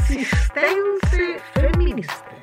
Insistenze 0.00 1.38
femministe. 1.52 2.40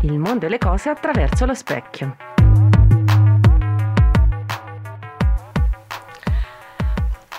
Il 0.00 0.18
mondo 0.18 0.46
e 0.46 0.48
le 0.48 0.58
cose 0.58 0.88
attraverso 0.88 1.46
lo 1.46 1.54
specchio. 1.54 2.16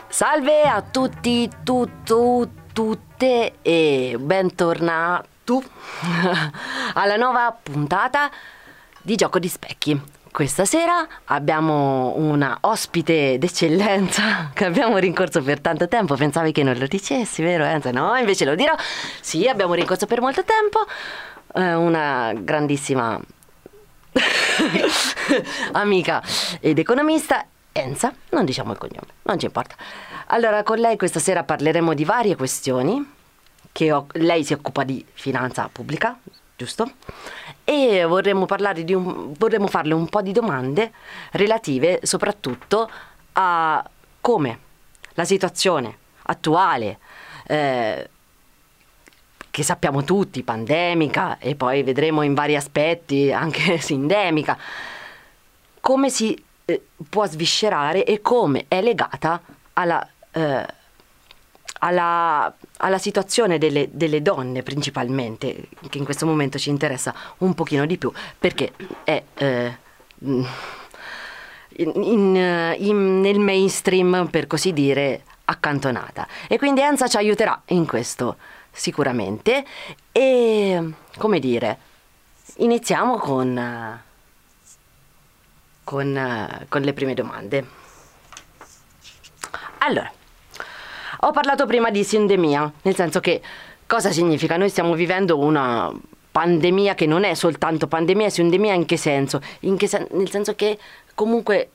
Salve 0.07 0.63
a 0.63 0.81
tutti, 0.81 1.49
tutto, 1.63 2.49
tutte 2.71 3.55
e 3.61 4.15
bentornato 4.17 5.61
alla 6.93 7.17
nuova 7.17 7.51
puntata 7.61 8.31
di 9.01 9.15
Gioco 9.15 9.39
di 9.39 9.49
Specchi. 9.49 10.21
Questa 10.33 10.65
sera 10.65 11.07
abbiamo 11.25 12.15
una 12.17 12.57
ospite 12.61 13.37
d'eccellenza 13.37 14.49
che 14.55 14.65
abbiamo 14.65 14.97
rincorso 14.97 15.43
per 15.43 15.59
tanto 15.59 15.87
tempo. 15.87 16.15
Pensavi 16.15 16.51
che 16.51 16.63
non 16.63 16.75
lo 16.75 16.87
dicessi, 16.87 17.43
vero 17.43 17.63
Enza? 17.63 17.91
No, 17.91 18.15
invece 18.15 18.43
lo 18.43 18.55
dirò. 18.55 18.73
Sì, 19.21 19.47
abbiamo 19.47 19.75
rincorso 19.75 20.07
per 20.07 20.21
molto 20.21 20.43
tempo. 20.43 20.87
Eh, 21.53 21.75
una 21.75 22.33
grandissima 22.35 23.19
amica 25.73 26.23
ed 26.59 26.79
economista 26.79 27.45
Enza, 27.71 28.11
non 28.29 28.43
diciamo 28.43 28.71
il 28.71 28.79
cognome, 28.79 29.13
non 29.21 29.37
ci 29.37 29.45
importa. 29.45 29.75
Allora, 30.27 30.63
con 30.63 30.79
lei 30.79 30.97
questa 30.97 31.19
sera 31.19 31.43
parleremo 31.43 31.93
di 31.93 32.05
varie 32.05 32.35
questioni, 32.35 33.07
che 33.71 33.91
ho, 33.91 34.07
lei 34.13 34.43
si 34.43 34.53
occupa 34.53 34.83
di 34.83 35.05
finanza 35.13 35.69
pubblica, 35.71 36.17
giusto? 36.55 36.91
E 37.63 38.03
vorremmo, 38.05 38.45
un, 38.49 39.33
vorremmo 39.37 39.67
farle 39.67 39.93
un 39.93 40.07
po' 40.07 40.21
di 40.21 40.31
domande 40.31 40.91
relative 41.31 41.99
soprattutto 42.03 42.89
a 43.33 43.89
come 44.21 44.59
la 45.13 45.25
situazione 45.25 45.97
attuale, 46.23 46.99
eh, 47.47 48.09
che 49.51 49.63
sappiamo 49.63 50.03
tutti, 50.03 50.41
pandemica 50.43 51.37
e 51.37 51.55
poi 51.55 51.83
vedremo 51.83 52.23
in 52.23 52.33
vari 52.33 52.55
aspetti 52.55 53.31
anche 53.31 53.77
sindemica, 53.81 54.57
come 55.79 56.09
si 56.09 56.41
eh, 56.65 56.81
può 57.09 57.25
sviscerare 57.27 58.03
e 58.05 58.21
come 58.21 58.65
è 58.67 58.81
legata 58.81 59.41
alla, 59.73 60.07
eh, 60.31 60.65
alla, 61.83 62.53
alla 62.77 62.97
situazione 62.97 63.57
delle, 63.57 63.89
delle, 63.91 64.21
donne 64.21 64.63
principalmente, 64.63 65.67
che 65.89 65.97
in 65.97 66.05
questo 66.05 66.25
momento 66.25 66.57
ci 66.57 66.69
interessa 66.69 67.13
un 67.39 67.53
pochino 67.53 67.85
di 67.85 67.97
più, 67.97 68.11
perché 68.39 68.71
è 69.03 69.21
eh, 69.35 69.77
in, 70.19 70.45
in, 71.77 72.75
in, 72.77 73.21
nel 73.21 73.39
mainstream, 73.39 74.27
per 74.31 74.47
così 74.47 74.71
dire, 74.71 75.23
accantonata. 75.45 76.27
E 76.47 76.57
quindi 76.57 76.81
Enza 76.81 77.07
ci 77.07 77.17
aiuterà 77.17 77.61
in 77.67 77.85
questo 77.85 78.37
sicuramente. 78.71 79.65
E 80.11 80.91
come 81.17 81.39
dire, 81.39 81.77
iniziamo 82.57 83.17
con 83.17 84.01
con, 85.83 86.65
con 86.69 86.81
le 86.81 86.93
prime 86.93 87.13
domande. 87.13 87.67
Allora, 89.79 90.09
ho 91.25 91.31
parlato 91.31 91.65
prima 91.65 91.89
di 91.89 92.03
sindemia, 92.03 92.71
nel 92.81 92.95
senso 92.95 93.19
che 93.19 93.41
cosa 93.87 94.11
significa? 94.11 94.57
Noi 94.57 94.69
stiamo 94.69 94.93
vivendo 94.93 95.37
una 95.37 95.91
pandemia 96.31 96.95
che 96.95 97.05
non 97.05 97.23
è 97.23 97.33
soltanto 97.33 97.87
pandemia, 97.87 98.29
sindemia 98.29 98.73
in 98.73 98.85
che 98.85 98.97
senso? 98.97 99.39
In 99.61 99.77
che 99.77 99.87
sen- 99.87 100.07
nel 100.11 100.29
senso 100.29 100.53
che 100.55 100.77
comunque 101.15 101.69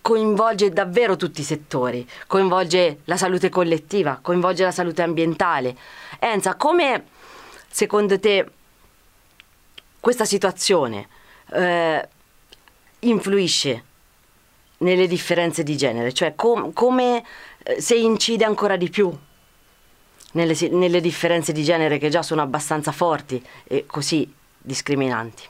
coinvolge 0.00 0.70
davvero 0.70 1.16
tutti 1.16 1.40
i 1.40 1.44
settori, 1.44 2.06
coinvolge 2.26 3.00
la 3.04 3.16
salute 3.16 3.48
collettiva, 3.48 4.18
coinvolge 4.20 4.64
la 4.64 4.70
salute 4.70 5.02
ambientale. 5.02 5.74
Enza, 6.18 6.54
come 6.56 7.04
secondo 7.68 8.18
te 8.18 8.46
questa 10.00 10.24
situazione 10.24 11.08
eh, 11.52 12.08
influisce 13.00 13.84
nelle 14.78 15.06
differenze 15.06 15.62
di 15.62 15.76
genere, 15.76 16.12
cioè 16.12 16.34
com- 16.34 16.72
come 16.72 17.22
se 17.78 17.94
incide 17.94 18.44
ancora 18.44 18.76
di 18.76 18.88
più 18.88 19.12
nelle, 20.32 20.56
nelle 20.70 21.00
differenze 21.00 21.52
di 21.52 21.62
genere 21.62 21.98
che 21.98 22.08
già 22.08 22.22
sono 22.22 22.42
abbastanza 22.42 22.92
forti 22.92 23.42
e 23.64 23.84
così 23.86 24.30
discriminanti. 24.58 25.42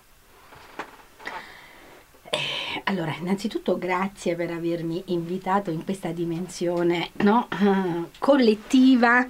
Eh, 2.30 2.82
allora, 2.84 3.14
innanzitutto 3.18 3.76
grazie 3.76 4.34
per 4.34 4.50
avermi 4.50 5.02
invitato 5.06 5.70
in 5.70 5.84
questa 5.84 6.12
dimensione 6.12 7.10
no? 7.18 7.46
uh, 7.60 8.08
collettiva, 8.18 9.26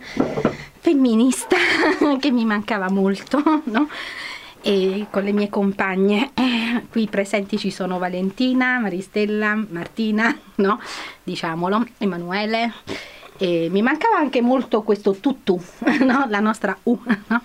femminista, 0.78 1.56
che 2.20 2.30
mi 2.30 2.44
mancava 2.44 2.88
molto. 2.90 3.42
No? 3.64 3.88
e 4.62 5.06
con 5.10 5.24
le 5.24 5.32
mie 5.32 5.48
compagne. 5.48 6.30
Eh, 6.34 6.61
qui 6.90 7.06
presenti 7.06 7.58
ci 7.58 7.70
sono 7.70 7.98
Valentina, 7.98 8.78
Maristella, 8.78 9.54
Martina, 9.68 10.36
no? 10.56 10.80
diciamolo, 11.22 11.86
Emanuele. 11.98 12.72
E 13.38 13.68
mi 13.70 13.82
mancava 13.82 14.18
anche 14.18 14.40
molto 14.40 14.82
questo 14.82 15.14
tutù, 15.14 15.60
no? 16.00 16.26
la 16.28 16.40
nostra 16.40 16.76
U, 16.84 16.98
no? 17.26 17.42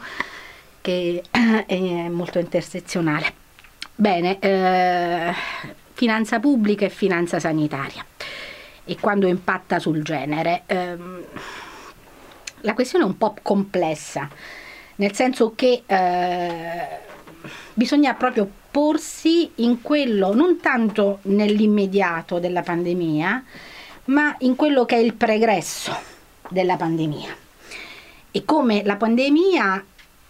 che 0.82 1.24
è 1.66 2.08
molto 2.10 2.40
intersezionale. 2.40 3.34
Bene, 3.96 4.38
eh, 4.40 5.34
finanza 5.94 6.40
pubblica 6.40 6.86
e 6.86 6.90
finanza 6.90 7.40
sanitaria 7.40 8.06
e 8.86 8.98
quando 9.00 9.28
impatta 9.28 9.80
sul 9.80 10.02
genere. 10.02 10.64
Ehm, 10.68 11.24
la 12.62 12.74
questione 12.74 13.04
è 13.04 13.08
un 13.08 13.18
po' 13.18 13.36
complessa, 13.42 14.30
nel 14.96 15.14
senso 15.14 15.54
che 15.56 15.84
eh, 15.86 16.88
bisogna 17.74 18.14
proprio 18.14 18.50
porsi 18.70 19.52
in 19.56 19.82
quello, 19.82 20.34
non 20.34 20.60
tanto 20.60 21.20
nell'immediato 21.24 22.40
della 22.40 22.62
pandemia, 22.62 23.44
ma 24.06 24.36
in 24.40 24.56
quello 24.56 24.86
che 24.86 24.96
è 24.96 25.00
il 25.00 25.14
pregresso 25.14 25.96
della 26.50 26.76
pandemia. 26.76 27.36
E 28.32 28.46
come 28.46 28.84
la 28.84 28.96
pandemia 28.96 29.84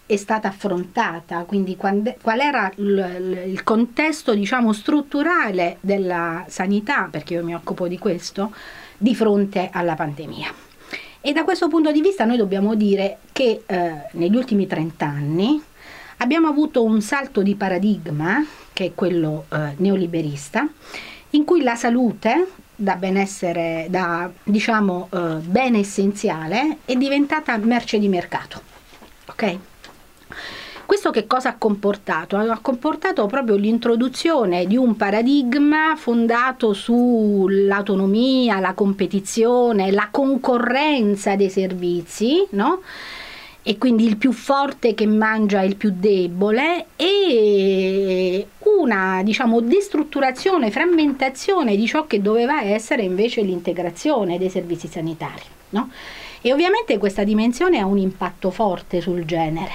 è 0.05 0.15
stata 0.15 0.47
affrontata, 0.47 1.43
quindi 1.43 1.75
qual 1.75 2.39
era 2.39 2.71
il 2.77 3.61
contesto 3.63 4.33
diciamo, 4.33 4.71
strutturale 4.71 5.77
della 5.81 6.45
sanità, 6.47 7.09
perché 7.11 7.33
io 7.33 7.43
mi 7.43 7.53
occupo 7.53 7.89
di 7.89 7.97
questo, 7.97 8.53
di 8.97 9.13
fronte 9.13 9.69
alla 9.71 9.95
pandemia. 9.95 10.65
E 11.19 11.33
da 11.33 11.43
questo 11.43 11.67
punto 11.67 11.91
di 11.91 11.99
vista 11.99 12.23
noi 12.23 12.37
dobbiamo 12.37 12.75
dire 12.75 13.17
che 13.33 13.63
eh, 13.65 13.93
negli 14.11 14.35
ultimi 14.35 14.65
30 14.65 15.05
anni 15.05 15.61
abbiamo 16.17 16.47
avuto 16.47 16.83
un 16.83 17.01
salto 17.01 17.41
di 17.41 17.55
paradigma, 17.55 18.45
che 18.73 18.85
è 18.85 18.91
quello 18.94 19.45
eh, 19.50 19.73
neoliberista, 19.78 20.67
in 21.31 21.44
cui 21.44 21.61
la 21.61 21.75
salute 21.75 22.47
da 22.75 22.95
benessere, 22.95 23.88
da 23.89 24.29
diciamo 24.44 25.09
eh, 25.11 25.35
bene 25.41 25.79
essenziale, 25.79 26.78
è 26.85 26.95
diventata 26.95 27.57
merce 27.57 28.00
di 28.00 28.07
mercato. 28.07 28.61
Ok? 29.25 29.57
Questo 30.88 31.09
che 31.11 31.28
cosa 31.28 31.50
ha 31.50 31.55
comportato? 31.57 32.38
Ha 32.38 32.59
comportato 32.61 33.25
proprio 33.25 33.57
l'introduzione 33.57 34.66
di 34.66 34.78
un 34.78 34.95
paradigma 34.95 35.97
fondato 35.97 36.72
sull'autonomia, 36.72 38.61
la 38.61 38.73
competizione, 38.73 39.91
la 39.91 40.07
concorrenza 40.09 41.35
dei 41.35 41.49
servizi, 41.49 42.47
no? 42.52 42.84
E 43.67 43.78
quindi 43.78 44.05
il 44.05 44.16
più 44.16 44.31
forte 44.31 44.93
che 44.93 45.05
mangia 45.05 45.61
il 45.61 45.75
più 45.75 45.91
debole 45.93 46.85
e 46.96 48.47
una 48.79 49.22
diciamo 49.23 49.59
destrutturazione, 49.59 50.72
frammentazione 50.72 51.75
di 51.75 51.85
ciò 51.85 52.08
che 52.08 52.22
doveva 52.22 52.64
essere 52.64 53.02
invece 53.02 53.41
l'integrazione 53.41 54.37
dei 54.37 54.49
servizi 54.49 54.87
sanitari. 54.87 55.41
No? 55.72 55.91
E 56.40 56.53
ovviamente 56.53 56.97
questa 56.97 57.25
dimensione 57.25 57.79
ha 57.79 57.85
un 57.85 57.97
impatto 57.97 58.52
forte 58.52 59.02
sul 59.02 59.25
genere 59.25 59.72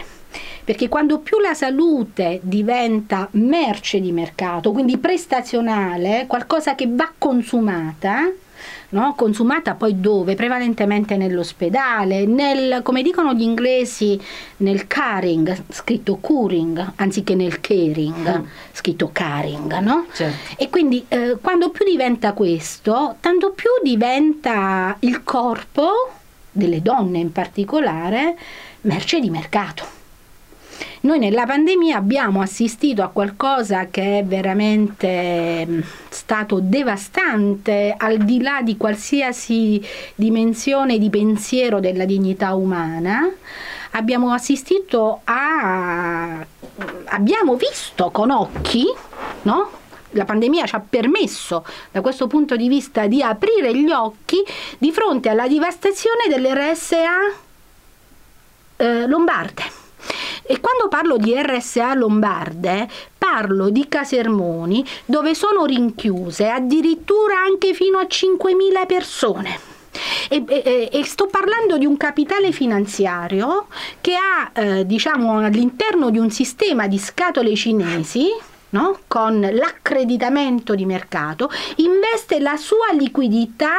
perché 0.65 0.89
quando 0.89 1.19
più 1.19 1.39
la 1.39 1.53
salute 1.53 2.41
diventa 2.43 3.29
merce 3.33 4.01
di 4.01 4.11
mercato, 4.11 4.73
quindi 4.73 4.97
prestazionale, 4.97 6.25
qualcosa 6.27 6.75
che 6.75 6.89
va 6.89 7.13
consumata, 7.19 8.33
no? 8.91 9.15
consumata 9.15 9.75
poi 9.75 10.01
dove? 10.01 10.35
Prevalentemente 10.35 11.17
nell'ospedale, 11.17 12.27
nel, 12.27 12.81
come 12.83 13.03
dicono 13.03 13.33
gli 13.35 13.43
inglesi, 13.43 14.21
nel 14.59 14.87
caring, 14.87 15.65
scritto 15.71 16.17
curing, 16.17 16.93
anziché 16.97 17.35
nel 17.35 17.61
caring, 17.61 18.39
mm. 18.39 18.45
scritto 18.73 19.11
caring, 19.13 19.79
no? 19.79 20.07
Certo. 20.13 20.55
E 20.63 20.69
quindi 20.69 21.05
eh, 21.09 21.39
quando 21.41 21.71
più 21.71 21.85
diventa 21.85 22.33
questo, 22.33 23.17
tanto 23.21 23.53
più 23.53 23.71
diventa 23.83 24.97
il 25.01 25.23
corpo 25.23 26.11
delle 26.51 26.83
donne 26.83 27.19
in 27.19 27.33
particolare 27.33 28.37
merce 28.83 29.21
di 29.21 29.31
mercato. 29.31 30.01
Noi 31.01 31.19
nella 31.19 31.47
pandemia 31.47 31.97
abbiamo 31.97 32.41
assistito 32.41 33.03
a 33.03 33.09
qualcosa 33.09 33.87
che 33.91 34.21
è 34.21 34.25
veramente 34.25 35.67
mm, 35.67 35.81
stato 36.09 36.61
devastante 36.61 37.95
al 37.97 38.19
di 38.19 38.41
là 38.41 38.63
di 38.63 38.77
qualsiasi 38.77 39.81
dimensione 40.15 40.99
di 40.99 41.11
pensiero 41.11 41.81
della 41.81 42.05
dignità 42.05 42.55
umana. 42.55 43.29
Abbiamo 43.93 44.33
assistito 44.33 45.21
a 45.25 46.45
abbiamo 47.05 47.57
visto 47.57 48.11
con 48.11 48.31
occhi, 48.31 48.85
no? 49.43 49.71
la 50.13 50.25
pandemia 50.25 50.67
ci 50.67 50.75
ha 50.75 50.81
permesso 50.87 51.65
da 51.91 52.01
questo 52.01 52.27
punto 52.27 52.57
di 52.57 52.69
vista 52.69 53.07
di 53.07 53.23
aprire 53.23 53.75
gli 53.77 53.91
occhi 53.91 54.43
di 54.79 54.93
fronte 54.93 55.29
alla 55.29 55.49
devastazione 55.49 56.29
delle 56.29 56.55
RSA 56.55 57.17
eh, 58.77 59.07
lombarde. 59.07 59.72
E 60.53 60.61
quando 60.61 60.89
parlo 60.89 61.17
di 61.17 61.33
RSA 61.35 61.95
lombarde, 61.95 62.87
parlo 63.17 63.71
di 63.71 63.89
casermoni 63.89 64.85
dove 65.07 65.35
sono 65.35 65.65
rinchiuse 65.65 66.47
addirittura 66.47 67.39
anche 67.39 67.73
fino 67.73 67.97
a 67.97 68.03
5.000 68.03 68.87
persone. 68.87 69.59
E, 70.29 70.45
e, 70.47 70.91
e, 70.93 71.05
sto 71.07 71.27
parlando 71.29 71.79
di 71.79 71.87
un 71.87 71.97
capitale 71.97 72.53
finanziario 72.53 73.69
che 74.03 74.15
ha, 74.15 74.51
eh, 74.53 74.85
diciamo, 74.85 75.39
all'interno 75.39 76.11
di 76.11 76.19
un 76.19 76.29
sistema 76.31 76.87
di 76.87 76.99
scatole 76.99 77.57
cinesi, 77.57 78.29
no? 78.71 78.99
con 79.07 79.41
l'accreditamento 79.41 80.75
di 80.75 80.85
mercato, 80.85 81.51
investe 81.77 82.41
la 82.41 82.59
sua 82.59 82.93
liquidità 82.93 83.79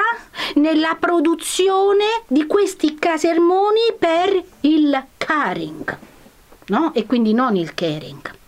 nella 0.55 0.97
produzione 0.99 2.23
di 2.25 2.47
questi 2.47 2.95
casermoni 2.95 3.93
per 3.99 4.43
il 4.61 5.05
caring 5.17 6.11
no? 6.67 6.93
e 6.93 7.05
quindi 7.05 7.33
non 7.33 7.55
il 7.55 7.73
caring. 7.73 8.41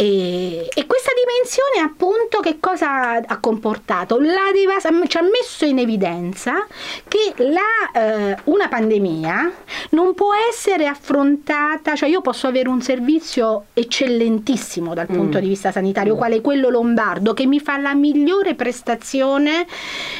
E, 0.00 0.66
e, 0.72 0.86
questa 0.86 1.10
dimensione 1.14 1.86
appunto 1.86 2.40
che 2.40 2.56
cosa 2.58 3.16
ha 3.16 3.38
comportato? 3.38 4.18
La 4.18 4.50
devas- 4.50 4.88
ci 5.08 5.18
ha 5.18 5.20
messo 5.20 5.66
in 5.66 5.78
evidenza 5.78 6.66
che 7.06 7.34
la, 7.44 7.90
eh, 7.92 8.36
una 8.44 8.68
pandemia 8.68 9.52
non 9.90 10.14
può 10.14 10.30
essere 10.48 10.86
affrontata, 10.86 11.94
cioè 11.96 12.08
io 12.08 12.22
posso 12.22 12.46
avere 12.46 12.70
un 12.70 12.80
servizio 12.80 13.66
eccellentissimo 13.74 14.94
dal 14.94 15.04
punto 15.04 15.36
mm. 15.36 15.40
di 15.42 15.48
vista 15.48 15.70
sanitario, 15.70 16.14
mm. 16.14 16.16
quale 16.16 16.40
quello 16.40 16.70
lombardo, 16.70 17.34
che 17.34 17.44
mi 17.44 17.60
fa 17.60 17.76
la 17.76 17.92
migliore 17.92 18.54
prestazione 18.54 19.66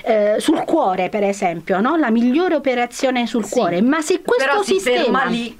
eh, 0.04 0.34
sul 0.40 0.62
cuore 0.64 1.08
per 1.08 1.24
esempio, 1.24 1.80
no? 1.80 1.96
la 1.96 2.10
migliore 2.10 2.54
operazione 2.54 3.26
sul 3.26 3.46
sì. 3.46 3.54
cuore, 3.54 3.80
ma 3.80 4.02
se 4.02 4.20
questo 4.20 4.44
Però 4.44 4.62
sistema... 4.62 5.24
lì 5.24 5.59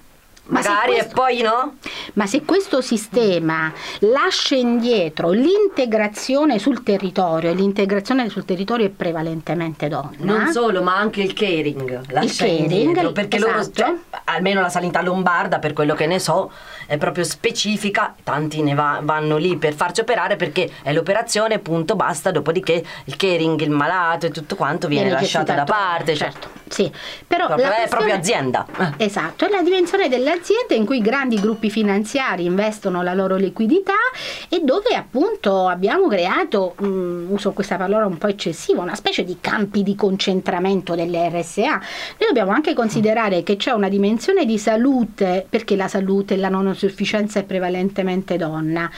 magari 0.50 0.92
questo, 0.92 1.10
e 1.10 1.14
poi 1.14 1.40
no? 1.42 1.74
Ma 2.14 2.26
se 2.26 2.42
questo 2.42 2.80
sistema 2.80 3.72
lascia 4.00 4.54
indietro 4.54 5.30
l'integrazione 5.30 6.58
sul 6.58 6.82
territorio, 6.82 7.50
e 7.50 7.54
l'integrazione 7.54 8.28
sul 8.28 8.44
territorio 8.44 8.86
è 8.86 8.90
prevalentemente 8.90 9.88
donna. 9.88 10.16
Non 10.18 10.52
solo, 10.52 10.82
ma 10.82 10.96
anche 10.96 11.22
il 11.22 11.32
caring. 11.32 12.00
Il 12.22 12.36
caring, 12.36 12.70
indietro, 12.70 13.12
perché 13.12 13.36
esatto. 13.36 13.52
loro, 13.52 13.70
cioè, 13.72 13.94
almeno 14.24 14.60
la 14.60 14.68
sanità 14.68 15.02
lombarda, 15.02 15.58
per 15.58 15.72
quello 15.72 15.94
che 15.94 16.06
ne 16.06 16.18
so, 16.18 16.50
è 16.90 16.98
proprio 16.98 17.22
specifica, 17.22 18.16
tanti 18.24 18.62
ne 18.62 18.74
va, 18.74 18.98
vanno 19.00 19.36
lì 19.36 19.56
per 19.56 19.74
farci 19.74 20.00
operare 20.00 20.34
perché 20.34 20.68
è 20.82 20.92
l'operazione, 20.92 21.60
punto, 21.60 21.94
basta, 21.94 22.32
dopodiché 22.32 22.84
il 23.04 23.14
caring, 23.14 23.60
il 23.60 23.70
malato 23.70 24.26
e 24.26 24.30
tutto 24.30 24.56
quanto 24.56 24.88
viene, 24.88 25.04
viene 25.04 25.20
lasciato 25.20 25.52
da 25.52 25.62
parte. 25.62 26.16
Cioè 26.16 26.32
certo, 26.32 26.48
cioè, 26.52 26.62
sì. 26.66 26.92
Però 27.28 27.46
proprio, 27.46 27.70
è 27.70 27.86
proprio 27.88 28.14
azienda. 28.14 28.66
Esatto, 28.96 29.46
è 29.46 29.50
la 29.50 29.62
dimensione 29.62 30.08
dell'azienda 30.08 30.74
in 30.74 30.84
cui 30.84 31.00
grandi 31.00 31.38
gruppi 31.38 31.70
finanziari 31.70 32.44
investono 32.44 33.02
la 33.02 33.14
loro 33.14 33.36
liquidità 33.36 33.94
e 34.48 34.60
dove 34.64 34.96
appunto 34.96 35.68
abbiamo 35.68 36.08
creato, 36.08 36.74
um, 36.80 37.26
uso 37.28 37.52
questa 37.52 37.76
parola 37.76 38.04
un 38.04 38.18
po' 38.18 38.26
eccessiva, 38.26 38.82
una 38.82 38.96
specie 38.96 39.22
di 39.22 39.36
campi 39.40 39.84
di 39.84 39.94
concentramento 39.94 40.96
delle 40.96 41.28
RSA. 41.28 41.68
Noi 41.68 42.26
dobbiamo 42.26 42.50
anche 42.50 42.74
considerare 42.74 43.44
che 43.44 43.54
c'è 43.54 43.70
una 43.70 43.88
dimensione 43.88 44.44
di 44.44 44.58
salute, 44.58 45.46
perché 45.48 45.76
la 45.76 45.86
salute 45.86 46.34
e 46.34 46.36
la 46.36 46.48
non 46.48 46.66
sufficienza 46.80 47.38
è 47.38 47.44
prevalentemente 47.44 48.36
donna 48.36 48.90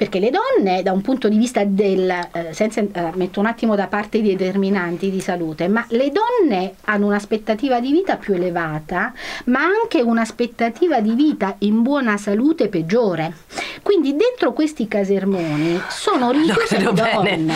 perché 0.00 0.18
le 0.18 0.30
donne 0.30 0.82
da 0.82 0.92
un 0.92 1.02
punto 1.02 1.28
di 1.28 1.36
vista 1.36 1.62
del, 1.62 2.08
eh, 2.08 2.54
senza, 2.54 2.80
eh, 2.80 3.10
metto 3.16 3.38
un 3.38 3.44
attimo 3.44 3.74
da 3.76 3.86
parte 3.86 4.16
i 4.16 4.22
determinanti 4.22 5.10
di 5.10 5.20
salute, 5.20 5.68
ma 5.68 5.84
le 5.90 6.10
donne 6.10 6.76
hanno 6.86 7.04
un'aspettativa 7.04 7.80
di 7.80 7.92
vita 7.92 8.16
più 8.16 8.32
elevata, 8.32 9.12
ma 9.46 9.60
anche 9.60 10.00
un'aspettativa 10.00 11.02
di 11.02 11.12
vita 11.12 11.56
in 11.58 11.82
buona 11.82 12.16
salute 12.16 12.68
peggiore. 12.68 13.34
Quindi 13.82 14.16
dentro 14.16 14.54
questi 14.54 14.88
casermoni 14.88 15.78
sono 15.88 16.30
rinchiuse 16.30 16.78
le 16.78 16.92
donne, 16.94 17.54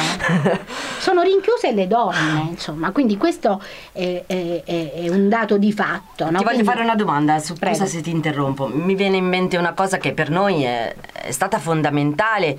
sono 0.99 1.23
rinchiuse 1.23 1.73
le 1.73 1.87
donne, 1.87 2.49
insomma, 2.50 2.91
quindi 2.91 3.17
questo 3.17 3.62
è, 3.91 4.23
è, 4.27 4.62
è 4.65 5.09
un 5.09 5.31
dato 5.31 5.56
di 5.56 5.73
fatto. 5.73 6.31
No? 6.31 6.38
Ti 6.38 6.44
voglio 6.44 6.65
fare 6.65 6.82
una 6.82 6.94
domanda, 6.94 7.38
scusa 7.38 7.87
se 7.87 8.03
ti 8.03 8.11
interrompo, 8.11 8.67
mi 8.67 8.94
viene 8.94 9.17
in 9.17 9.27
mente 9.27 9.56
una 9.65 9.73
cosa 9.73 9.97
che 9.97 10.13
per 10.13 10.29
noi 10.29 10.63
è, 10.63 10.95
è 11.13 11.31
stata 11.31 11.59
fondamentale 11.59 12.59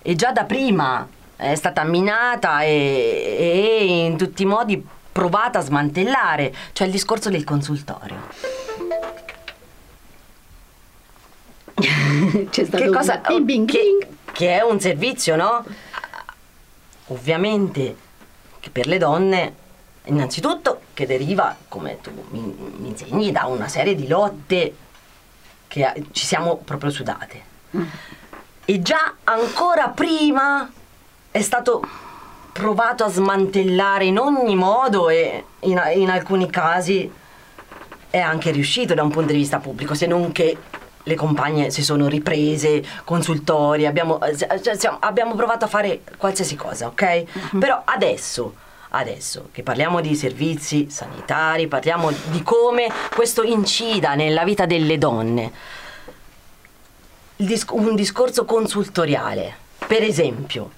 e 0.00 0.14
già 0.14 0.32
da 0.32 0.44
prima 0.44 1.06
è 1.36 1.54
stata 1.54 1.84
minata 1.84 2.62
e, 2.62 3.36
e 3.38 3.84
in 4.06 4.16
tutti 4.16 4.42
i 4.42 4.46
modi 4.46 4.84
provata 5.12 5.58
a 5.58 5.62
smantellare, 5.62 6.54
cioè 6.72 6.86
il 6.86 6.92
discorso 6.92 7.28
del 7.28 7.44
consultorio. 7.44 8.16
C'è 12.50 12.64
stato 12.64 12.82
che 12.82 12.90
cosa, 12.90 13.20
un 13.28 13.44
bing, 13.44 13.68
che, 13.68 14.08
che 14.32 14.58
è 14.58 14.62
un 14.62 14.80
servizio, 14.80 15.36
no? 15.36 15.64
Ovviamente 17.08 17.96
che 18.58 18.70
per 18.70 18.86
le 18.86 18.98
donne 18.98 19.54
innanzitutto 20.04 20.80
che 20.94 21.06
deriva, 21.06 21.54
come 21.68 22.00
tu 22.00 22.10
mi, 22.30 22.40
mi, 22.78 22.88
insegni, 22.88 23.30
da 23.30 23.44
una 23.44 23.68
serie 23.68 23.94
di 23.94 24.08
lotte 24.08 24.74
che 25.68 26.06
ci 26.10 26.26
siamo 26.26 26.56
proprio 26.56 26.90
sudate. 26.90 27.42
Mm 27.76 27.82
e 28.70 28.82
già 28.82 29.14
ancora 29.24 29.88
prima 29.88 30.70
è 31.30 31.40
stato 31.40 31.82
provato 32.52 33.02
a 33.02 33.08
smantellare 33.08 34.04
in 34.04 34.18
ogni 34.18 34.56
modo 34.56 35.08
e 35.08 35.42
in, 35.60 35.82
in 35.94 36.10
alcuni 36.10 36.50
casi 36.50 37.10
è 38.10 38.18
anche 38.18 38.50
riuscito 38.50 38.92
da 38.92 39.02
un 39.02 39.08
punto 39.08 39.32
di 39.32 39.38
vista 39.38 39.58
pubblico, 39.58 39.94
se 39.94 40.04
non 40.04 40.32
che 40.32 40.54
le 41.02 41.14
compagne 41.14 41.70
si 41.70 41.82
sono 41.82 42.08
riprese, 42.08 42.84
consultori, 43.04 43.86
abbiamo, 43.86 44.18
cioè, 44.36 44.96
abbiamo 44.98 45.34
provato 45.34 45.64
a 45.64 45.68
fare 45.68 46.02
qualsiasi 46.18 46.54
cosa, 46.54 46.88
ok? 46.88 47.24
Uh-huh. 47.52 47.58
Però 47.58 47.80
adesso, 47.86 48.54
adesso 48.90 49.48
che 49.52 49.62
parliamo 49.62 50.00
di 50.00 50.14
servizi 50.14 50.88
sanitari, 50.90 51.66
parliamo 51.66 52.10
di 52.30 52.42
come 52.42 52.88
questo 53.14 53.42
incida 53.42 54.14
nella 54.14 54.44
vita 54.44 54.66
delle 54.66 54.98
donne, 54.98 55.52
un 57.70 57.94
discorso 57.94 58.44
consultoriale, 58.44 59.54
per 59.86 60.02
esempio. 60.02 60.70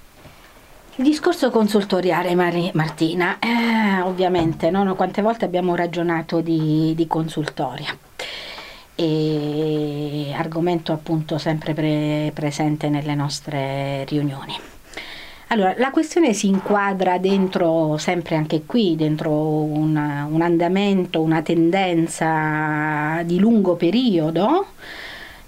Il 0.97 1.05
discorso 1.05 1.51
consultoriale, 1.51 2.35
Mari, 2.35 2.71
Martina, 2.75 3.39
eh, 3.39 4.03
ovviamente, 4.03 4.71
no? 4.71 4.95
quante 4.95 5.23
volte 5.23 5.47
abbiamo 5.47 5.75
ragionato 5.75 6.41
di, 6.41 6.93
di 6.95 7.07
consultoria 7.07 7.97
e 8.95 10.31
argomento 10.37 10.93
appunto 10.93 11.39
sempre 11.39 11.73
pre- 11.73 12.33
presente 12.35 12.91
nelle 12.91 13.15
nostre 13.15 14.05
riunioni. 14.05 14.55
Allora, 15.53 15.75
la 15.79 15.91
questione 15.91 16.33
si 16.33 16.47
inquadra 16.47 17.19
dentro, 17.19 17.97
sempre 17.99 18.37
anche 18.37 18.63
qui, 18.67 18.95
dentro 18.95 19.33
una, 19.33 20.25
un 20.31 20.43
andamento, 20.43 21.21
una 21.21 21.43
tendenza 21.43 23.21
di 23.25 23.41
lungo 23.41 23.75
periodo 23.75 24.67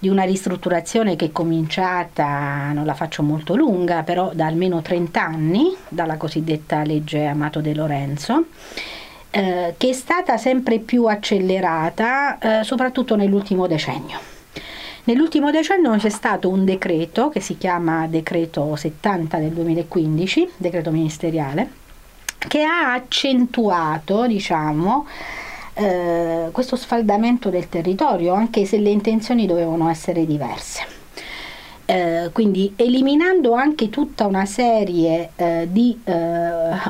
di 0.01 0.09
una 0.09 0.25
ristrutturazione 0.25 1.15
che 1.15 1.27
è 1.27 1.31
cominciata, 1.31 2.73
non 2.73 2.85
la 2.85 2.95
faccio 2.95 3.23
molto 3.23 3.55
lunga, 3.55 4.03
però 4.03 4.33
da 4.35 4.47
almeno 4.47 4.83
30 4.83 5.23
anni, 5.23 5.73
dalla 5.89 6.17
cosiddetta 6.17 6.83
legge 6.83 7.25
Amato 7.25 7.61
De 7.61 7.73
Lorenzo, 7.73 8.47
eh, 9.31 9.75
che 9.77 9.89
è 9.89 9.93
stata 9.93 10.37
sempre 10.37 10.81
più 10.81 11.05
accelerata, 11.05 12.39
eh, 12.41 12.65
soprattutto 12.65 13.15
nell'ultimo 13.15 13.69
decennio. 13.69 14.42
Nell'ultimo 15.05 15.51
decennio 15.51 15.97
c'è 15.97 16.11
stato 16.11 16.49
un 16.49 16.65
decreto 16.65 17.29
che 17.29 17.41
si 17.41 17.59
chiama 17.59 18.07
Decreto 18.07 18.77
70 18.77 19.39
del 19.39 19.51
2015, 19.51 20.51
decreto 20.57 20.93
ministeriale, 20.93 21.71
che 22.39 22.63
ha 22.63 22.93
accentuato, 22.93 24.27
diciamo, 24.29 25.07
eh, 25.75 26.49
questo 26.53 26.77
sfaldamento 26.77 27.51
del 27.51 27.69
territorio, 27.69 28.35
anche 28.35 28.65
se 28.65 28.79
le 28.79 28.91
intenzioni 28.91 29.47
dovevano 29.47 29.91
essere 29.91 30.25
diverse. 30.25 31.02
Eh, 31.93 32.31
quindi 32.33 32.73
eliminando 32.77 33.53
anche 33.53 33.91
tutta 33.91 34.25
una 34.25 34.47
serie 34.47 35.33
eh, 35.37 35.69
di 35.71 36.01
eh, 36.05 36.13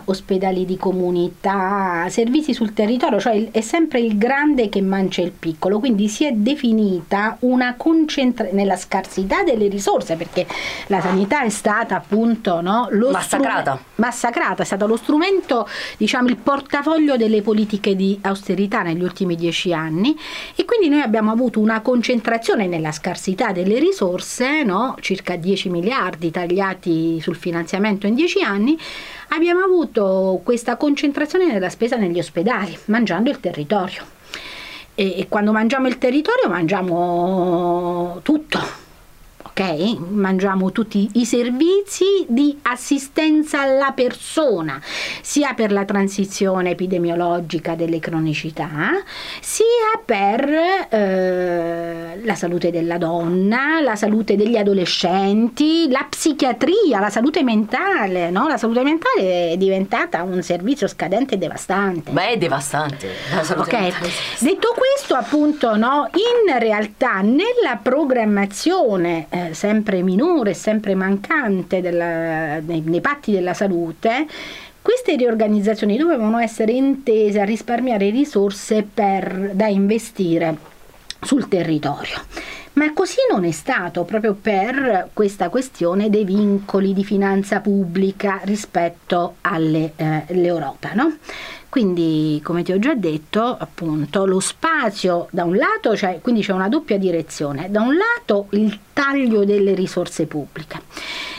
ospedali 0.05 0.65
di 0.65 0.77
comunità, 0.77 2.07
servizi 2.09 2.55
sul 2.55 2.73
territorio, 2.73 3.19
cioè 3.19 3.51
è 3.51 3.61
sempre 3.63 3.99
il 3.99 4.17
grande 4.17 4.69
che 4.69 4.81
mangia 4.81 5.23
il 5.23 5.33
piccolo, 5.33 5.81
quindi 5.81 6.07
si 6.07 6.25
è 6.25 6.31
definita 6.31 7.37
una 7.41 7.75
concentrazione 7.77 8.57
nella 8.57 8.77
scarsità 8.77 9.43
delle 9.43 9.67
risorse, 9.67 10.15
perché 10.15 10.47
la 10.87 11.01
sanità 11.01 11.43
è 11.43 11.49
stata 11.49 11.97
appunto 11.97 12.61
no, 12.61 12.89
massacrata. 13.11 13.83
massacrata, 13.97 14.63
è 14.63 14.67
stato 14.67 14.87
lo 14.87 14.97
strumento, 14.97 15.69
diciamo 15.97 16.29
il 16.29 16.37
portafoglio 16.37 17.17
delle 17.17 17.43
politiche 17.43 17.97
di 17.97 18.17
austerità 18.23 18.83
negli 18.83 19.03
ultimi 19.03 19.35
dieci 19.35 19.73
anni 19.73 20.17
e 20.55 20.65
quindi 20.65 20.89
noi 20.89 21.01
abbiamo 21.01 21.33
avuto 21.33 21.59
una 21.59 21.81
concentrazione 21.81 22.69
nella 22.69 22.93
scarsità 22.93 23.51
delle 23.51 23.81
risorse, 23.81 24.63
no? 24.63 24.91
Circa 25.01 25.37
10 25.37 25.69
miliardi 25.69 26.31
tagliati 26.31 27.21
sul 27.21 27.37
finanziamento 27.37 28.07
in 28.07 28.15
10 28.15 28.43
anni, 28.43 28.79
abbiamo 29.29 29.61
avuto 29.61 30.41
questa 30.43 30.77
concentrazione 30.77 31.51
nella 31.51 31.71
spesa 31.71 31.97
negli 31.97 32.19
ospedali, 32.19 32.77
mangiando 32.87 33.31
il 33.31 33.41
territorio. 33.41 34.05
E 34.95 35.27
quando 35.29 35.53
mangiamo 35.53 35.89
il 35.89 35.97
territorio 35.99 36.49
mangiamo 36.49 38.21
tutto, 38.23 38.82
ok? 39.53 39.99
Mangiamo 40.11 40.73
tutti 40.73 41.09
i 41.15 41.27
servizi 41.27 42.25
di 42.27 42.59
assistenza 42.63 43.61
alla 43.61 43.93
persona, 43.93 44.81
sia 45.21 45.53
per 45.53 45.71
la 45.73 45.85
transizione 45.85 46.71
epidemiologica 46.71 47.75
delle 47.75 48.01
cronicità, 48.01 48.93
sia 49.41 50.01
per 50.05 50.49
eh, 50.89 52.21
la 52.23 52.35
salute 52.35 52.71
della 52.71 52.97
donna, 52.97 53.81
la 53.81 53.95
salute 53.95 54.37
degli 54.37 54.57
adolescenti, 54.57 55.89
la 55.91 56.07
psichiatria, 56.09 56.99
la 56.99 57.11
salute 57.11 57.43
mentale, 57.43 58.31
no? 58.31 58.49
La 58.49 58.57
salute 58.57 58.83
mentale 58.83 59.51
è 59.51 59.57
diventata 59.57 60.23
un 60.23 60.43
servizio 60.43 60.89
scadente 60.89 61.35
e 61.35 61.39
devastante. 61.39 62.11
Beh, 62.11 62.29
è 62.31 62.37
devastante. 62.39 63.11
Ok, 63.57 63.93
detto 64.39 64.75
questo, 64.75 65.15
appunto, 65.15 65.77
no, 65.77 66.09
in 66.15 66.59
realtà 66.59 67.21
nella 67.21 67.79
programmazione 67.83 69.27
eh, 69.29 69.42
sempre 69.53 70.03
minore, 70.03 70.55
sempre 70.55 70.95
mancante 70.95 71.81
della, 71.81 72.61
nei, 72.61 72.83
nei 72.85 73.01
patti 73.01 73.33
della 73.33 73.55
salute, 73.55 74.27
queste 74.81 75.17
riorganizzazioni 75.17 75.97
dovevano 75.97 76.39
essere 76.39 76.73
intese 76.73 77.41
a 77.41 77.45
risparmiare 77.45 78.11
risorse 78.11 78.83
per, 78.83 79.51
da 79.55 79.67
investire 79.67 80.57
sul 81.21 81.47
territorio. 81.49 82.21
Ma 82.75 82.93
così 82.95 83.19
non 83.31 83.45
è 83.45 83.51
stato 83.51 84.05
proprio 84.05 84.35
per 84.35 85.11
questa 85.13 85.51
questione 85.51 86.09
dei 86.09 86.25
vincoli 86.25 86.95
di 86.95 87.05
finanza 87.05 87.61
pubblica 87.61 88.41
rispetto 88.45 89.37
all'Europa. 89.43 90.91
Eh, 90.91 90.95
no? 90.95 91.17
Quindi, 91.73 92.39
come 92.45 92.63
ti 92.63 92.71
ho 92.71 92.79
già 92.79 92.93
detto, 92.93 93.57
appunto, 93.59 94.27
lo 94.27 94.41
spazio 94.41 95.29
da 95.31 95.45
un 95.45 95.57
lato, 95.57 95.97
cioè, 95.97 96.19
quindi 96.21 96.43
c'è 96.43 96.53
una 96.53 96.69
doppia 96.69 96.99
direzione, 96.99 97.71
da 97.71 97.81
un 97.81 97.97
lato 97.97 98.49
il 98.51 98.79
taglio 98.93 99.47
delle 99.47 99.73
risorse 99.73 100.27
pubbliche, 100.27 100.83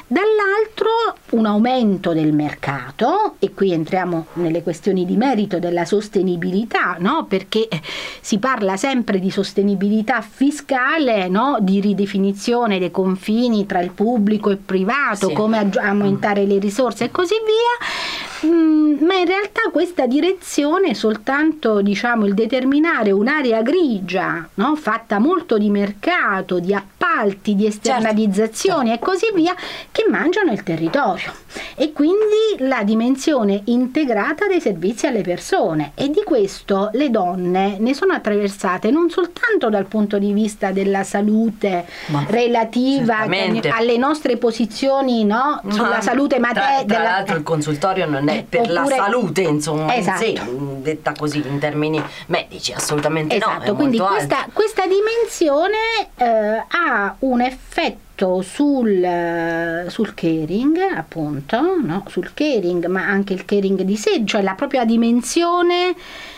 dall'altro 0.08 0.90
un 1.34 1.46
aumento 1.46 2.13
del 2.13 2.34
mercato 2.34 3.36
e 3.38 3.54
qui 3.54 3.74
entriamo 3.74 4.25
nelle 4.34 4.63
questioni 4.63 5.06
di 5.06 5.18
merito 5.18 5.60
della 5.60 5.86
sostenibilità, 5.86 6.96
no? 6.98 7.25
perché 7.25 7.68
si 8.20 8.40
parla 8.40 8.75
sempre 8.75 9.20
di 9.20 9.30
sostenibilità 9.30 10.22
fiscale, 10.22 11.28
no? 11.28 11.58
di 11.60 11.80
ridefinizione 11.80 12.80
dei 12.80 12.90
confini 12.90 13.68
tra 13.68 13.82
il 13.82 13.92
pubblico 13.92 14.50
e 14.50 14.54
il 14.54 14.58
privato, 14.58 15.28
sì. 15.28 15.34
come 15.36 15.70
aumentare 15.75 16.46
le 16.46 16.58
risorse 16.58 17.04
e 17.04 17.12
così 17.12 17.36
via, 17.36 18.32
mm, 18.46 19.04
ma 19.04 19.16
in 19.16 19.26
realtà 19.26 19.70
questa 19.72 20.06
direzione 20.06 20.90
è 20.90 20.94
soltanto 20.94 21.82
diciamo, 21.82 22.26
il 22.26 22.34
determinare 22.34 23.12
un'area 23.12 23.62
grigia 23.62 24.48
no? 24.56 24.76
fatta 24.76 25.20
molto 25.20 25.58
di 25.58 25.70
mercato, 25.70 26.60
di 26.60 26.74
appalti, 26.74 27.56
di 27.56 27.66
esternalizzazioni 27.66 28.90
certo. 28.90 29.04
e 29.04 29.08
così 29.08 29.26
via 29.34 29.56
che 29.92 30.06
mangiano 30.10 30.52
il 30.52 30.64
territorio 30.64 31.32
e 31.76 31.92
quindi 31.92 32.58
la 32.60 32.84
dimensione 32.84 33.62
integrata 33.66 34.48
dei 34.48 34.62
servizi 34.62 35.08
alle 35.08 35.22
persone 35.22 35.92
e 35.96 36.10
di 36.10 36.22
questo 36.24 36.90
le 36.94 37.10
donne 37.10 37.78
ne 37.80 37.94
sono 37.94 38.14
attraversate 38.14 38.92
non 38.92 39.10
soltanto 39.10 39.70
dal 39.70 39.86
punto 39.86 40.18
di 40.18 40.32
vista 40.34 40.72
della 40.72 41.04
salute 41.04 41.86
Ma 42.08 42.26
relativa 42.28 43.20
alle 43.20 43.98
nostre 43.98 44.38
posizioni 44.38 45.24
no? 45.26 45.62
sulla 45.70 46.02
salute 46.02 46.40
materna. 46.40 46.84
Tra, 46.86 46.96
tra 46.96 47.04
l'altro 47.04 47.36
il 47.36 47.44
consultorio 47.44 48.08
non 48.08 48.30
è 48.30 48.33
per 48.42 48.62
oppure, 48.62 48.74
la 48.74 48.86
salute, 48.86 49.42
insomma, 49.42 49.96
esatto. 49.96 50.25
in 50.25 50.36
sé, 50.36 50.82
detta 50.82 51.13
così 51.18 51.44
in 51.46 51.60
termini 51.60 52.02
medici, 52.28 52.74
assolutamente 52.74 53.36
esatto, 53.36 53.72
no. 53.72 53.75
quindi 53.75 53.98
questa, 53.98 54.48
questa, 54.52 54.84
dimensione 54.88 55.78
eh, 56.16 56.66
ha 56.68 57.16
un 57.20 57.42
effetto 57.42 58.42
sul, 58.42 59.86
sul, 59.88 60.13
caring, 60.13 60.78
appunto, 60.96 61.78
no? 61.82 62.04
sul 62.08 62.34
caring, 62.34 62.86
ma 62.88 63.06
anche 63.06 63.34
il 63.34 63.46
caring 63.46 63.82
di 63.82 63.96
sé, 63.96 64.24
cioè 64.25 64.42
la 64.42 64.54
propria 64.54 64.86
dimensione 64.86 65.96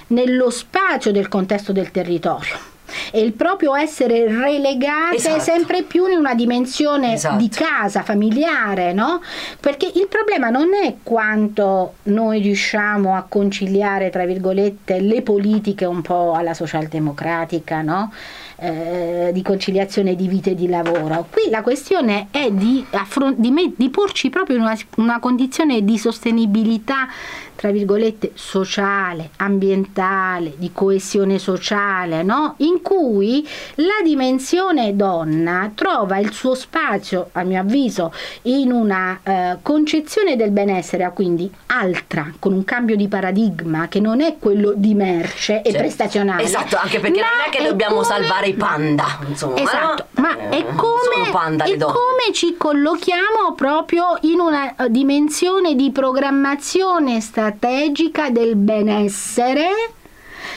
nello 0.07 0.49
spazio 0.49 1.11
del 1.11 1.27
contesto 1.27 1.71
del 1.71 1.91
territorio 1.91 2.73
e 3.11 3.19
il 3.21 3.33
proprio 3.33 3.75
essere 3.75 4.27
relegate 4.27 5.15
esatto. 5.15 5.39
sempre 5.39 5.83
più 5.83 6.07
in 6.07 6.17
una 6.17 6.33
dimensione 6.33 7.13
esatto. 7.13 7.37
di 7.37 7.49
casa 7.49 8.03
familiare, 8.03 8.93
no? 8.93 9.21
Perché 9.59 9.91
il 9.93 10.07
problema 10.07 10.49
non 10.49 10.73
è 10.73 10.95
quanto 11.03 11.95
noi 12.03 12.41
riusciamo 12.41 13.15
a 13.15 13.25
conciliare, 13.27 14.09
tra 14.09 14.25
virgolette, 14.25 14.99
le 14.99 15.21
politiche 15.21 15.85
un 15.85 16.01
po' 16.01 16.33
alla 16.33 16.53
socialdemocratica, 16.53 17.81
no? 17.81 18.11
Eh, 18.57 19.31
di 19.33 19.41
conciliazione 19.41 20.15
di 20.15 20.29
vita 20.29 20.49
e 20.49 20.55
di 20.55 20.69
lavoro. 20.69 21.27
Qui 21.29 21.49
la 21.49 21.61
questione 21.61 22.27
è 22.31 22.49
di, 22.51 22.85
affron- 22.91 23.35
di, 23.37 23.51
me- 23.51 23.73
di 23.75 23.89
porci 23.89 24.29
proprio 24.29 24.55
in 24.55 24.61
una, 24.61 24.77
una 24.95 25.19
condizione 25.19 25.83
di 25.83 25.97
sostenibilità 25.97 27.09
tra 27.55 27.71
virgolette 27.71 28.31
sociale, 28.35 29.31
ambientale, 29.37 30.53
di 30.57 30.71
coesione 30.73 31.39
sociale, 31.39 32.21
no? 32.21 32.55
in 32.57 32.74
cui 32.81 33.47
la 33.75 34.01
dimensione 34.03 34.95
donna 34.95 35.71
trova 35.73 36.17
il 36.17 36.31
suo 36.31 36.55
spazio, 36.55 37.29
a 37.33 37.43
mio 37.43 37.59
avviso, 37.59 38.13
in 38.43 38.71
una 38.71 39.19
eh, 39.23 39.57
concezione 39.61 40.35
del 40.35 40.51
benessere, 40.51 41.11
quindi 41.13 41.51
altra, 41.67 42.31
con 42.39 42.53
un 42.53 42.63
cambio 42.63 42.95
di 42.95 43.07
paradigma 43.07 43.87
che 43.87 43.99
non 43.99 44.21
è 44.21 44.37
quello 44.39 44.73
di 44.75 44.93
merce 44.93 45.61
e 45.61 45.71
cioè, 45.71 45.79
prestazionale. 45.79 46.43
Esatto, 46.43 46.77
anche 46.77 46.99
perché 46.99 47.19
non 47.19 47.29
è 47.45 47.49
che 47.49 47.63
dobbiamo 47.63 47.95
come... 47.95 48.05
salvare 48.05 48.47
i 48.47 48.53
panda, 48.53 49.19
insomma. 49.27 49.57
Esatto, 49.57 50.07
no? 50.11 50.21
ma 50.21 50.49
è 50.49 50.57
eh, 50.57 50.65
come, 50.75 51.29
panda, 51.31 51.65
è 51.65 51.77
come 51.77 52.33
ci 52.33 52.55
collochiamo 52.57 53.53
proprio 53.55 54.17
in 54.21 54.39
una 54.39 54.75
eh, 54.75 54.89
dimensione 54.89 55.75
di 55.75 55.91
programmazione 55.91 57.19
strategica 57.21 58.29
del 58.29 58.55
benessere 58.55 59.93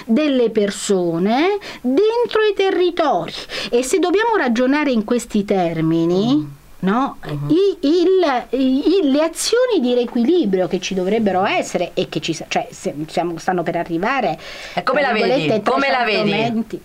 delle 0.04 0.50
persone 0.50 1.58
dentro 1.80 2.42
i 2.50 2.54
territori 2.54 3.32
e 3.70 3.82
se 3.82 3.98
dobbiamo 3.98 4.36
ragionare 4.36 4.90
in 4.90 5.04
questi 5.04 5.44
termini 5.44 6.36
mm. 6.36 6.56
No? 6.80 7.16
Uh-huh. 7.26 7.52
I, 7.52 7.76
il, 7.88 8.46
i, 8.50 9.10
le 9.10 9.22
azioni 9.24 9.80
di 9.80 9.94
riequilibrio 9.94 10.68
che 10.68 10.78
ci 10.78 10.94
dovrebbero 10.94 11.44
essere 11.44 11.90
e 11.94 12.08
che 12.08 12.20
ci 12.20 12.38
cioè, 12.46 12.68
siamo, 12.70 13.36
stanno 13.36 13.64
per 13.64 13.74
arrivare 13.74 14.38
e 14.74 14.84
come 14.84 15.00
la 15.00 15.12
vedi? 15.12 15.60
Come 15.62 15.90
la 15.90 16.04
vedi? 16.04 16.80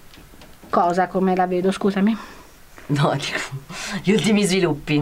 Cosa 0.67 1.05
come 1.05 1.35
la 1.35 1.45
vedo 1.45 1.71
scusami 1.71 2.17
No, 2.87 3.15
gli 4.03 4.11
ultimi 4.11 4.43
sviluppi. 4.43 5.01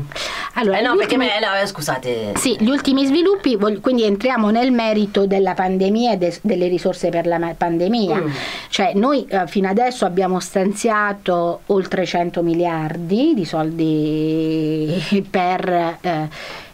Allora, 0.53 0.79
eh 0.79 0.81
no, 0.81 0.95
perché 0.95 1.17
me, 1.17 1.27
no, 1.39 1.65
scusate. 1.65 2.33
Sì, 2.35 2.55
gli 2.59 2.69
ultimi 2.69 3.05
sviluppi, 3.05 3.57
quindi 3.81 4.03
entriamo 4.03 4.49
nel 4.51 4.71
merito 4.71 5.25
della 5.25 5.53
pandemia 5.53 6.13
e 6.13 6.17
de, 6.17 6.37
delle 6.41 6.67
risorse 6.67 7.09
per 7.09 7.25
la 7.25 7.55
pandemia. 7.57 8.15
Mm. 8.15 8.27
Cioè, 8.69 8.91
noi 8.93 9.25
eh, 9.27 9.47
fino 9.47 9.67
adesso 9.67 10.05
abbiamo 10.05 10.39
stanziato 10.39 11.61
oltre 11.67 12.05
100 12.05 12.43
miliardi 12.43 13.33
di 13.33 13.45
soldi 13.45 15.25
per 15.29 15.97
eh, 16.01 16.29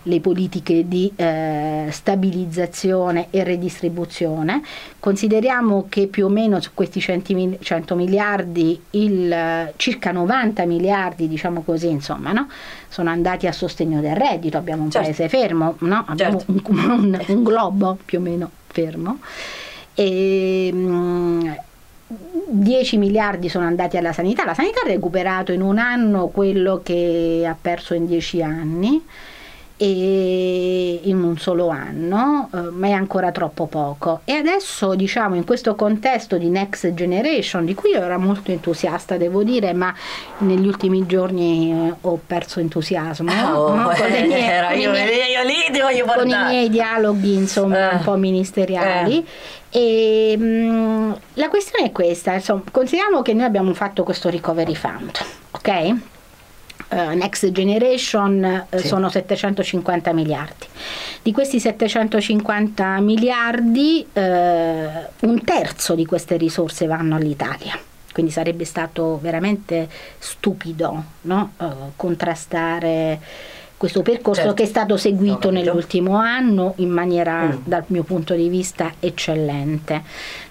le 0.07 0.19
politiche 0.19 0.87
di 0.87 1.11
eh, 1.15 1.87
stabilizzazione 1.91 3.27
e 3.29 3.43
redistribuzione. 3.43 4.61
Consideriamo 4.99 5.85
che 5.89 6.07
più 6.07 6.25
o 6.25 6.29
meno 6.29 6.59
su 6.61 6.71
questi 6.73 6.99
100 6.99 7.95
miliardi, 7.95 8.81
il, 8.91 9.73
circa 9.75 10.11
90 10.11 10.65
miliardi, 10.65 11.27
diciamo 11.27 11.61
così, 11.61 11.89
insomma, 11.89 12.31
no? 12.31 12.47
sono 12.87 13.09
andati 13.09 13.47
a 13.47 13.51
sostegno 13.51 13.99
del 14.01 14.15
reddito, 14.15 14.57
abbiamo 14.57 14.83
un 14.83 14.91
certo. 14.91 15.07
paese 15.07 15.29
fermo, 15.29 15.75
no? 15.79 16.05
abbiamo 16.07 16.39
certo. 16.39 16.71
un, 16.71 16.77
un, 16.77 17.23
un, 17.27 17.43
globo 17.43 17.97
più 18.03 18.19
o 18.19 18.21
meno 18.21 18.49
fermo. 18.67 19.19
E, 19.93 20.71
mh, 20.71 21.55
10 22.49 22.97
miliardi 22.97 23.49
sono 23.49 23.65
andati 23.65 23.97
alla 23.97 24.13
sanità, 24.13 24.45
la 24.45 24.53
sanità 24.53 24.81
ha 24.85 24.87
recuperato 24.87 25.51
in 25.51 25.61
un 25.61 25.77
anno 25.77 26.27
quello 26.27 26.79
che 26.81 27.45
ha 27.45 27.55
perso 27.59 27.93
in 27.93 28.05
10 28.05 28.41
anni 28.41 29.03
e 29.77 31.01
in 31.03 31.21
un 31.23 31.37
solo 31.37 31.69
anno, 31.69 32.49
eh, 32.53 32.57
ma 32.71 32.87
è 32.87 32.91
ancora 32.91 33.31
troppo 33.31 33.67
poco. 33.67 34.21
E 34.25 34.33
adesso, 34.33 34.95
diciamo, 34.95 35.35
in 35.35 35.45
questo 35.45 35.75
contesto 35.75 36.37
di 36.37 36.49
Next 36.49 36.93
Generation, 36.93 37.63
di 37.63 37.75
cui 37.75 37.91
io 37.91 38.01
ero 38.01 38.17
molto 38.19 38.51
entusiasta, 38.51 39.17
devo 39.17 39.43
dire, 39.43 39.73
ma 39.73 39.93
negli 40.39 40.65
ultimi 40.67 41.05
giorni 41.05 41.71
eh, 41.89 41.93
ho 42.01 42.19
perso 42.25 42.59
entusiasmo 42.59 43.31
Oh, 43.31 43.75
no? 43.75 43.83
con, 43.95 44.11
eh, 44.11 44.25
mie- 44.27 44.65
con 44.67 44.79
io, 44.79 44.91
miei- 44.91 46.03
con 46.05 46.27
i 46.27 46.35
miei 46.45 46.69
dialoghi, 46.69 47.33
insomma, 47.35 47.91
Eh. 47.91 47.95
un 47.95 48.01
po' 48.03 48.15
ministeriali. 48.15 49.25
E, 49.69 50.35
mh, 50.37 51.17
la 51.35 51.49
questione 51.49 51.85
è 51.87 51.91
questa, 51.91 52.33
insomma, 52.33 52.63
consideriamo 52.71 53.21
che 53.21 53.33
noi 53.33 53.45
abbiamo 53.45 53.73
fatto 53.73 54.03
questo 54.03 54.29
recovery 54.29 54.73
fund, 54.73 55.11
ok? 55.51 55.95
Eh, 56.89 57.15
Next 57.15 57.51
Generation 57.51 58.65
eh, 58.69 58.77
Sì. 58.79 58.87
sono 58.87 59.09
750 59.09 60.13
miliardi. 60.13 60.65
Di 61.21 61.31
questi 61.33 61.59
750 61.59 62.99
miliardi, 63.01 64.05
eh, 64.13 64.87
un 65.21 65.43
terzo 65.43 65.95
di 65.95 66.05
queste 66.05 66.37
risorse 66.37 66.85
vanno 66.87 67.15
all'Italia. 67.15 67.77
Quindi 68.13 68.31
sarebbe 68.31 68.63
stato 68.65 69.19
veramente 69.21 69.87
stupido 70.17 71.03
no? 71.21 71.51
Eh, 71.59 71.65
contrastare 71.95 73.19
questo 73.77 74.01
percorso 74.01 74.41
Certo. 74.41 74.55
che 74.55 74.63
è 74.63 74.65
stato 74.65 74.97
seguito 74.97 75.33
capito. 75.35 75.51
nell'ultimo 75.51 76.15
anno 76.15 76.73
in 76.77 76.89
maniera, 76.89 77.43
Mm. 77.43 77.51
dal 77.65 77.83
mio 77.87 78.01
punto 78.03 78.33
di 78.33 78.49
vista, 78.49 78.91
eccellente. 78.99 80.01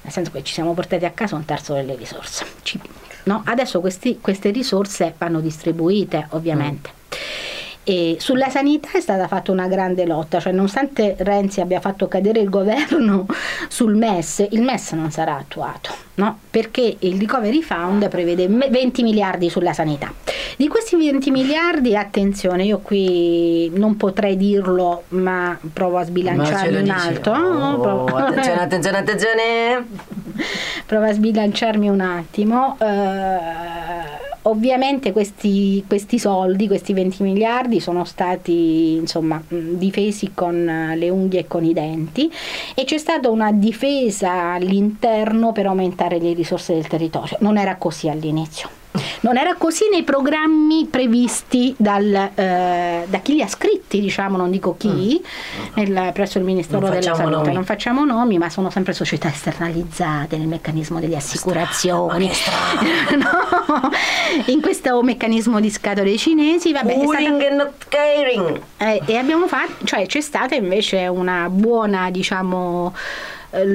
Nel 0.02 0.12
senso 0.12 0.30
che 0.30 0.44
ci 0.44 0.52
siamo 0.52 0.74
portati 0.74 1.04
a 1.06 1.10
casa 1.10 1.34
un 1.34 1.44
terzo 1.44 1.74
delle 1.74 1.96
risorse. 1.96 2.44
Ci- 2.62 2.80
no? 3.26 3.42
Adesso 3.44 3.80
questi- 3.80 4.18
queste 4.20 4.50
risorse 4.50 5.14
vanno 5.16 5.40
distribuite, 5.40 6.26
ovviamente. 6.30 6.90
E 7.88 8.16
sulla 8.18 8.48
sanità 8.48 8.88
è 8.94 9.00
stata 9.00 9.28
fatta 9.28 9.52
una 9.52 9.68
grande 9.68 10.04
lotta, 10.06 10.40
cioè 10.40 10.52
nonostante 10.52 11.14
Renzi 11.18 11.60
abbia 11.60 11.78
fatto 11.78 12.08
cadere 12.08 12.40
il 12.40 12.50
governo 12.50 13.26
sul 13.68 13.94
MES, 13.94 14.44
il 14.50 14.62
MES 14.62 14.90
non 14.92 15.12
sarà 15.12 15.36
attuato, 15.36 15.90
no? 16.14 16.40
perché 16.50 16.96
il 16.98 17.16
Recovery 17.20 17.62
Fund 17.62 18.08
prevede 18.08 18.48
me- 18.48 18.70
20 18.70 19.04
miliardi 19.04 19.48
sulla 19.48 19.72
sanità. 19.72 20.12
Di 20.56 20.66
questi 20.66 20.96
20 20.96 21.30
miliardi, 21.30 21.94
attenzione, 21.96 22.64
io 22.64 22.78
qui 22.78 23.70
non 23.76 23.96
potrei 23.96 24.36
dirlo, 24.36 25.04
ma 25.10 25.56
provo 25.72 25.94
a 25.96 25.98
Ma 26.00 26.04
ce 26.06 26.10
sbilanciarmi 26.10 26.72
lo 26.72 26.78
un 26.78 26.82
dici? 26.84 26.96
altro. 26.96 27.32
Oh, 27.34 27.80
provo- 27.80 28.16
attenzione, 28.16 28.60
attenzione, 28.62 28.98
attenzione. 28.98 29.86
Prova 30.86 31.08
a 31.08 31.12
sbilanciarmi 31.12 31.88
un 31.88 32.00
attimo. 32.00 32.76
eh, 32.80 34.24
ovviamente 34.42 35.12
questi, 35.12 35.84
questi 35.86 36.18
soldi, 36.18 36.66
questi 36.66 36.92
20 36.92 37.22
miliardi, 37.22 37.80
sono 37.80 38.04
stati 38.04 38.94
insomma, 38.94 39.42
difesi 39.48 40.32
con 40.34 40.68
eh, 40.68 40.96
le 40.96 41.10
unghie 41.10 41.40
e 41.40 41.46
con 41.46 41.64
i 41.64 41.72
denti 41.72 42.32
e 42.74 42.84
c'è 42.84 42.98
stata 42.98 43.28
una 43.28 43.52
difesa 43.52 44.52
all'interno 44.52 45.52
per 45.52 45.66
aumentare 45.66 46.18
le 46.18 46.32
risorse 46.32 46.74
del 46.74 46.86
territorio. 46.86 47.36
Non 47.40 47.56
era 47.58 47.76
così 47.76 48.08
all'inizio. 48.08 48.85
Non 49.20 49.36
era 49.36 49.54
così 49.54 49.88
nei 49.90 50.02
programmi 50.02 50.86
previsti 50.90 51.74
dal, 51.76 52.30
eh, 52.34 53.04
da 53.06 53.18
chi 53.18 53.34
li 53.34 53.42
ha 53.42 53.48
scritti, 53.48 54.00
diciamo, 54.00 54.36
non 54.36 54.50
dico 54.50 54.76
chi, 54.76 55.22
nel- 55.74 56.10
presso 56.12 56.38
il 56.38 56.44
Ministero 56.44 56.88
della 56.88 57.14
Salute. 57.14 57.36
nomi. 57.36 57.52
Non 57.52 57.64
facciamo 57.64 58.04
nomi, 58.04 58.38
ma 58.38 58.48
sono 58.50 58.70
sempre 58.70 58.92
società 58.92 59.28
esternalizzate 59.28 60.36
nel 60.36 60.46
meccanismo 60.48 61.00
delle 61.00 61.16
assicurazioni. 61.16 62.30
No, 63.16 63.90
in 64.46 64.60
questo 64.60 65.02
meccanismo 65.02 65.60
di 65.60 65.70
scatole 65.70 66.16
cinesi, 66.16 66.72
vabbè, 66.72 66.92
è 66.98 67.04
stata- 67.06 67.18
and 67.46 67.56
not 67.56 67.72
caring. 67.88 68.60
eh, 68.78 69.00
e 69.06 69.16
abbiamo 69.16 69.46
fatto, 69.46 69.84
cioè 69.84 70.06
c'è 70.06 70.20
stata 70.20 70.54
invece 70.54 71.06
una 71.06 71.48
buona, 71.48 72.10
diciamo, 72.10 72.94
eh, 73.50 73.66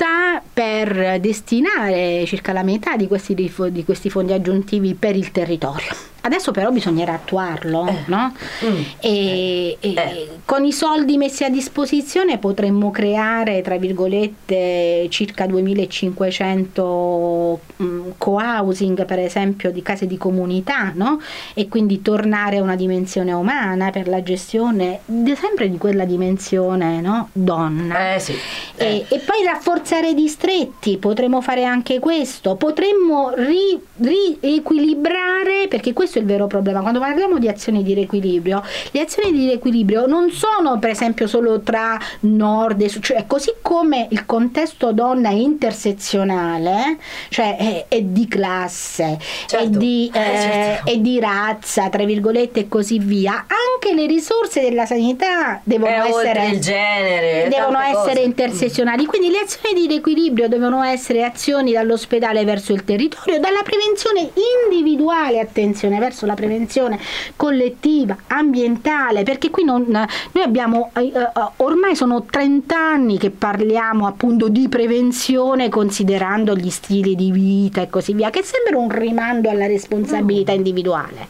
lotta 0.00 0.42
per 0.52 1.20
destinare 1.20 2.24
circa 2.26 2.52
la 2.52 2.62
metà 2.62 2.96
di 2.96 3.06
questi, 3.06 3.34
di 3.34 3.84
questi 3.84 4.08
fondi 4.08 4.32
aggiuntivi 4.32 4.94
per 4.94 5.14
il 5.14 5.30
territorio. 5.30 5.88
Adesso 6.22 6.50
però 6.50 6.70
bisognerà 6.70 7.14
attuarlo, 7.14 7.88
no? 8.06 8.34
Mm. 8.64 8.82
E, 9.00 9.76
e 9.80 9.94
Eh. 9.94 10.28
con 10.44 10.64
i 10.64 10.72
soldi 10.72 11.16
messi 11.16 11.44
a 11.44 11.48
disposizione 11.48 12.38
potremmo 12.38 12.90
creare, 12.90 13.62
tra 13.62 13.76
virgolette, 13.78 15.06
circa 15.08 15.46
2500 15.46 17.60
mm, 17.82 18.10
co-housing, 18.18 19.04
per 19.06 19.18
esempio, 19.18 19.70
di 19.70 19.82
case 19.82 20.06
di 20.06 20.16
comunità, 20.16 20.92
no? 20.94 21.20
E 21.54 21.68
quindi 21.68 22.02
tornare 22.02 22.58
a 22.58 22.62
una 22.62 22.76
dimensione 22.76 23.32
umana 23.32 23.90
per 23.90 24.08
la 24.08 24.22
gestione 24.22 25.00
di- 25.04 25.34
sempre 25.36 25.70
di 25.70 25.78
quella 25.78 26.04
dimensione, 26.04 27.00
no? 27.00 27.28
Donna. 27.32 28.14
Eh 28.14 28.18
sì. 28.18 28.34
E, 28.76 29.06
e 29.08 29.18
poi 29.20 29.44
rafforzare 29.44 30.10
i 30.10 30.14
distretti, 30.14 30.96
potremmo 30.98 31.40
fare 31.40 31.64
anche 31.64 31.98
questo, 31.98 32.56
potremmo 32.56 33.32
ri- 33.34 33.80
riequilibrare, 33.96 35.66
perché 35.68 35.92
questo 35.92 36.09
è 36.18 36.20
il 36.20 36.26
vero 36.26 36.46
problema, 36.46 36.80
quando 36.80 36.98
parliamo 37.00 37.38
di 37.38 37.48
azioni 37.48 37.82
di 37.82 37.94
riequilibrio, 37.94 38.62
le 38.90 39.00
azioni 39.00 39.32
di 39.32 39.46
riequilibrio 39.46 40.06
non 40.06 40.30
sono 40.30 40.78
per 40.78 40.90
esempio 40.90 41.26
solo 41.26 41.60
tra 41.60 41.98
nord 42.20 42.80
e 42.80 42.88
sud, 42.88 43.02
cioè 43.02 43.24
così 43.26 43.52
come 43.62 44.06
il 44.10 44.26
contesto 44.26 44.92
donna 44.92 45.30
è 45.30 45.34
intersezionale, 45.34 46.98
cioè 47.28 47.56
è, 47.56 47.84
è 47.88 48.00
di 48.02 48.26
classe, 48.28 49.04
è, 49.04 49.18
Certo. 49.46 49.78
di, 49.78 50.10
Eh, 50.12 50.18
eh, 50.18 50.40
certo. 50.40 50.90
è 50.90 50.96
di 50.98 51.20
razza, 51.20 51.88
tra 51.88 52.04
virgolette 52.04 52.60
e 52.60 52.68
così 52.68 52.98
via, 52.98 53.46
anche 53.46 53.94
le 53.94 54.06
risorse 54.06 54.60
della 54.60 54.86
sanità 54.86 55.60
devono 55.64 55.90
È 55.92 56.12
oltre 56.12 56.30
essere 56.30 56.46
il 56.54 56.60
genere. 56.60 57.48
devono 57.48 57.78
essere 57.80 58.14
cose. 58.14 58.20
intersezionali, 58.22 59.04
quindi 59.06 59.30
le 59.30 59.38
azioni 59.40 59.80
di 59.80 59.86
riequilibrio 59.86 60.48
devono 60.48 60.82
essere 60.82 61.24
azioni 61.24 61.72
dall'ospedale 61.72 62.44
verso 62.44 62.72
il 62.72 62.84
territorio, 62.84 63.38
dalla 63.40 63.62
prevenzione 63.62 64.30
individuale, 64.64 65.40
attenzione, 65.40 65.98
verso 66.00 66.26
la 66.26 66.34
prevenzione 66.34 66.98
collettiva, 67.36 68.16
ambientale, 68.26 69.22
perché 69.22 69.50
qui 69.50 69.62
non, 69.62 69.84
noi 69.86 70.44
abbiamo, 70.44 70.90
eh, 70.94 71.12
eh, 71.14 71.30
ormai 71.56 71.94
sono 71.94 72.24
30 72.24 72.76
anni 72.76 73.18
che 73.18 73.30
parliamo 73.30 74.06
appunto 74.06 74.48
di 74.48 74.68
prevenzione 74.68 75.68
considerando 75.68 76.56
gli 76.56 76.70
stili 76.70 77.14
di 77.14 77.30
vita 77.30 77.80
e 77.80 77.88
così 77.88 78.14
via, 78.14 78.30
che 78.30 78.42
sembra 78.42 78.76
un 78.82 78.90
rimando 78.90 79.48
alla 79.48 79.66
responsabilità 79.66 80.50
individuale. 80.50 81.28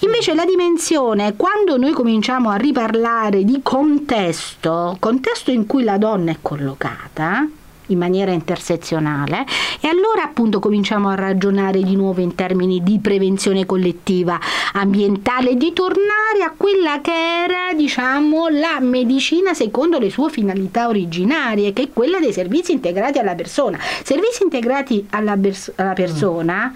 Invece 0.00 0.34
la 0.34 0.44
dimensione, 0.44 1.34
quando 1.36 1.78
noi 1.78 1.92
cominciamo 1.92 2.50
a 2.50 2.56
riparlare 2.56 3.44
di 3.44 3.60
contesto, 3.62 4.96
contesto 4.98 5.50
in 5.50 5.66
cui 5.66 5.84
la 5.84 5.96
donna 5.96 6.32
è 6.32 6.36
collocata, 6.42 7.46
in 7.88 7.98
maniera 7.98 8.32
intersezionale. 8.32 9.44
E 9.80 9.88
allora 9.88 10.24
appunto 10.24 10.58
cominciamo 10.58 11.08
a 11.08 11.14
ragionare 11.14 11.82
di 11.82 11.94
nuovo 11.94 12.20
in 12.20 12.34
termini 12.34 12.82
di 12.82 12.98
prevenzione 12.98 13.66
collettiva 13.66 14.38
ambientale 14.72 15.56
di 15.56 15.72
tornare 15.72 16.42
a 16.44 16.52
quella 16.56 17.00
che 17.00 17.12
era 17.44 17.72
diciamo 17.74 18.48
la 18.48 18.80
medicina 18.80 19.54
secondo 19.54 19.98
le 19.98 20.10
sue 20.10 20.30
finalità 20.30 20.88
originarie 20.88 21.72
che 21.72 21.82
è 21.82 21.88
quella 21.92 22.18
dei 22.18 22.32
servizi 22.32 22.72
integrati 22.72 23.18
alla 23.18 23.34
persona. 23.34 23.78
Servizi 24.02 24.42
integrati 24.42 25.06
alla, 25.10 25.36
pers- 25.36 25.72
alla 25.76 25.92
persona 25.92 26.74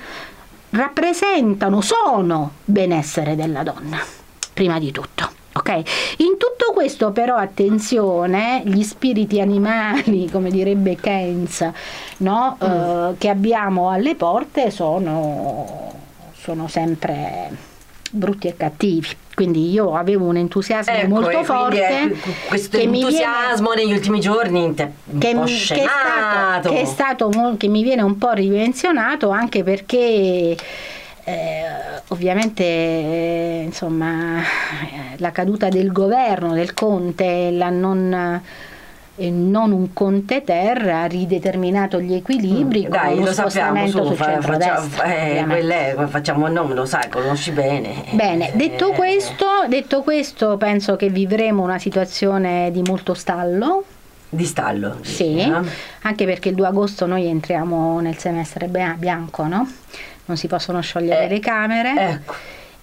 rappresentano 0.70 1.80
sono 1.80 2.52
benessere 2.64 3.36
della 3.36 3.62
donna 3.62 3.98
prima 4.54 4.78
di 4.78 4.90
tutto 4.90 5.41
Ok, 5.54 5.68
in 6.18 6.36
tutto 6.38 6.72
questo 6.72 7.10
però 7.10 7.36
attenzione, 7.36 8.62
gli 8.64 8.82
spiriti 8.82 9.40
animali, 9.40 10.28
come 10.32 10.50
direbbe 10.50 10.96
Keynes, 10.96 11.68
no? 12.18 12.56
Eh, 12.60 13.14
che 13.18 13.28
abbiamo 13.28 13.90
alle 13.90 14.14
porte 14.14 14.70
sono, 14.70 15.92
sono 16.38 16.68
sempre 16.68 17.50
brutti 18.10 18.48
e 18.48 18.56
cattivi. 18.56 19.08
Quindi 19.34 19.70
io 19.72 19.94
avevo 19.94 20.26
un 20.26 20.36
entusiasmo 20.36 20.92
Ecco, 20.92 21.08
molto 21.08 21.42
forte. 21.42 22.14
questo 22.48 22.76
mi 22.76 22.86
viene- 22.86 22.98
entusiasmo 23.06 23.72
negli 23.72 23.92
ultimi 23.92 24.20
giorni 24.20 24.74
che, 24.74 24.92
po' 25.34 25.44
che 25.44 25.56
è 25.56 25.86
stato, 25.86 26.68
che 26.68 26.80
è 26.80 26.84
stato 26.84 27.30
che 27.56 27.68
mi 27.68 27.82
viene 27.82 28.02
un 28.02 28.18
po' 28.18 28.32
ridimensionato 28.32 29.30
anche 29.30 29.62
perché 29.64 30.54
eh, 31.24 31.62
ovviamente 32.08 32.62
eh, 32.64 33.62
insomma 33.64 34.38
eh, 34.40 35.16
la 35.18 35.30
caduta 35.30 35.68
del 35.68 35.92
governo 35.92 36.52
del 36.54 36.74
Conte 36.74 37.50
la 37.52 37.70
non 37.70 38.40
e 39.14 39.28
non 39.30 39.72
un 39.72 39.92
Conte 39.92 40.42
Terra 40.42 41.02
ha 41.02 41.04
rideterminato 41.06 42.00
gli 42.00 42.14
equilibri 42.14 42.86
Mm, 42.86 42.90
Dai, 42.90 43.18
lo 43.20 43.30
sappiamo, 43.32 43.86
su, 43.86 44.02
sul 44.04 44.16
fa- 44.16 44.40
facciamo, 44.40 44.88
eh, 45.04 45.44
quelle, 45.46 45.94
facciamo 46.08 46.46
il 46.46 46.52
nome, 46.54 46.74
lo 46.74 46.86
sai, 46.86 47.10
conosci 47.10 47.50
bene. 47.50 48.04
Bene, 48.12 48.52
Eh, 48.52 48.56
detto 48.56 48.90
questo, 48.92 49.44
detto 49.68 50.02
questo, 50.02 50.56
penso 50.56 50.96
che 50.96 51.10
vivremo 51.10 51.62
una 51.62 51.78
situazione 51.78 52.70
di 52.72 52.80
molto 52.82 53.12
stallo, 53.12 53.84
Di 54.30 54.46
stallo. 54.46 54.96
Sì, 55.02 55.36
eh? 55.36 55.52
anche 56.00 56.24
perché 56.24 56.48
il 56.48 56.54
2 56.54 56.66
agosto 56.68 57.04
noi 57.04 57.26
entriamo 57.26 58.00
nel 58.00 58.16
semestre 58.16 58.66
bia- 58.66 58.96
bianco, 58.98 59.46
no? 59.46 59.68
Non 60.26 60.36
si 60.36 60.46
possono 60.46 60.80
sciogliere 60.80 61.24
Eh, 61.24 61.28
le 61.28 61.38
Camere. 61.40 61.94
Ecco. 62.10 62.34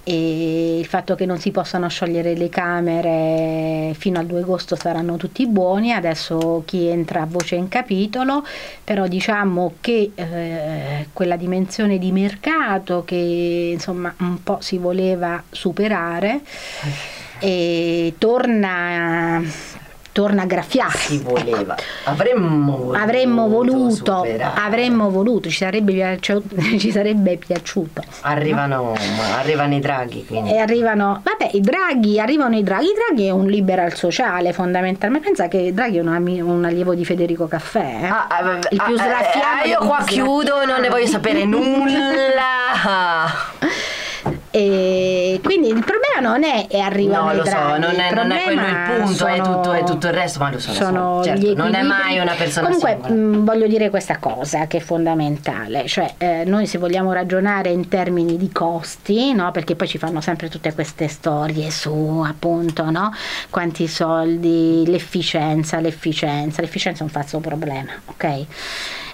e 0.04 0.80
il 0.80 0.86
fatto 0.88 1.14
che 1.14 1.26
non 1.28 1.38
si 1.40 1.52
possano 1.52 1.88
sciogliere 1.88 2.34
le 2.36 2.50
Camere 2.50 3.94
fino 3.96 4.18
al 4.18 4.26
2 4.26 4.40
agosto 4.42 4.76
saranno 4.76 5.18
tutti 5.18 5.46
buoni, 5.46 5.92
adesso 5.94 6.64
chi 6.66 6.88
entra 6.88 7.22
a 7.22 7.26
voce 7.28 7.56
in 7.56 7.68
capitolo, 7.68 8.44
però 8.84 9.06
diciamo 9.08 9.74
che 9.82 10.12
eh, 10.16 11.08
quella 11.14 11.36
dimensione 11.36 12.00
di 12.00 12.12
mercato 12.12 13.04
che 13.06 13.70
insomma 13.74 14.12
un 14.20 14.42
po' 14.42 14.58
si 14.62 14.78
voleva 14.80 15.44
superare 15.52 16.42
e 17.40 18.16
torna, 18.18 19.42
torna 20.20 20.42
a 20.42 20.46
graffiare. 20.46 20.98
Si 20.98 21.20
voleva. 21.20 21.78
Avremmo 22.04 22.76
voluto. 22.76 22.98
Avremmo 22.98 23.48
voluto, 23.48 24.28
avremmo 24.56 25.10
voluto, 25.10 25.48
ci 25.48 25.56
sarebbe, 25.56 26.20
ci 26.78 26.92
sarebbe 26.92 27.38
piaciuto. 27.38 28.04
Arrivano, 28.22 28.96
arrivano 29.38 29.76
i 29.76 29.80
draghi, 29.80 30.26
quindi. 30.26 30.52
E 30.52 30.58
arrivano, 30.58 31.22
vabbè, 31.24 31.52
i 31.54 31.62
draghi, 31.62 32.20
arrivano 32.20 32.58
i 32.58 32.64
draghi. 32.64 32.88
I 32.88 32.94
draghi 32.94 33.28
è 33.28 33.30
un 33.30 33.46
liberal 33.46 33.94
sociale 33.94 34.52
fondamentalmente. 34.52 35.26
Pensa 35.26 35.48
che 35.48 35.74
Draghi 35.74 36.00
è 36.00 36.02
un, 36.02 36.08
un 36.42 36.66
allievo 36.66 36.94
di 36.96 37.06
Federico 37.06 37.48
Caffè. 37.48 38.00
eh? 38.02 38.08
Ah, 38.08 38.28
ah, 38.28 38.60
il 38.72 38.82
più 38.84 38.96
ah, 38.98 39.64
eh, 39.64 39.70
io 39.70 39.78
dei 39.80 39.88
qua 39.88 40.04
più 40.04 40.16
chiudo, 40.16 40.66
non 40.66 40.82
ne 40.82 40.90
voglio 40.90 41.08
sapere 41.08 41.46
nulla. 41.48 42.08
E 44.52 45.40
quindi 45.44 45.68
il 45.68 45.84
problema 45.86 45.99
non 46.20 46.44
è 46.44 46.68
e 46.70 46.80
arrivano 46.80 47.26
No, 47.26 47.34
i 47.34 47.36
lo 47.38 47.46
so, 47.46 47.58
non 47.78 48.00
è, 48.00 48.14
non 48.14 48.32
è 48.32 48.44
quello 48.44 48.62
il 48.62 48.68
problema 48.68 49.04
punto, 49.06 49.26
è 49.28 49.36
sono- 49.38 49.56
tutto, 49.56 49.74
è 49.74 49.84
tutto 49.84 50.08
il 50.08 50.14
resto, 50.14 50.40
ma 50.40 50.52
lo 50.52 50.60
so, 50.60 50.68
lo 50.70 50.74
so, 50.74 50.84
sono 50.84 51.24
certo, 51.24 51.54
non 51.56 51.74
è 51.74 51.82
mai 51.82 52.20
una 52.20 52.34
persona 52.34 52.68
Comunque 52.68 52.96
mh, 53.10 53.44
voglio 53.46 53.68
dire 53.68 53.90
questa 53.90 54.18
cosa 54.18 54.68
che 54.68 54.78
è 54.78 54.82
fondamentale, 54.82 55.88
cioè 55.88 56.14
eh, 56.18 56.44
noi 56.46 56.66
se 56.68 56.78
vogliamo 56.78 57.12
ragionare 57.14 57.70
in 57.70 57.88
termini 57.88 58.38
di 58.38 58.52
costi, 58.52 59.34
no? 59.34 59.52
perché 59.52 59.76
poi 59.76 59.88
ci 59.88 59.98
fanno 59.98 60.22
sempre 60.22 60.50
tutte 60.50 60.74
queste 60.74 61.08
storie 61.08 61.72
su 61.72 62.24
appunto 62.26 62.90
no? 62.90 63.14
quanti 63.50 63.88
soldi, 63.88 64.84
l'efficienza, 64.88 65.80
l'efficienza, 65.80 66.62
l'efficienza 66.62 67.02
è 67.02 67.04
un 67.04 67.10
falso 67.10 67.40
problema, 67.40 67.92
ok? 68.06 68.46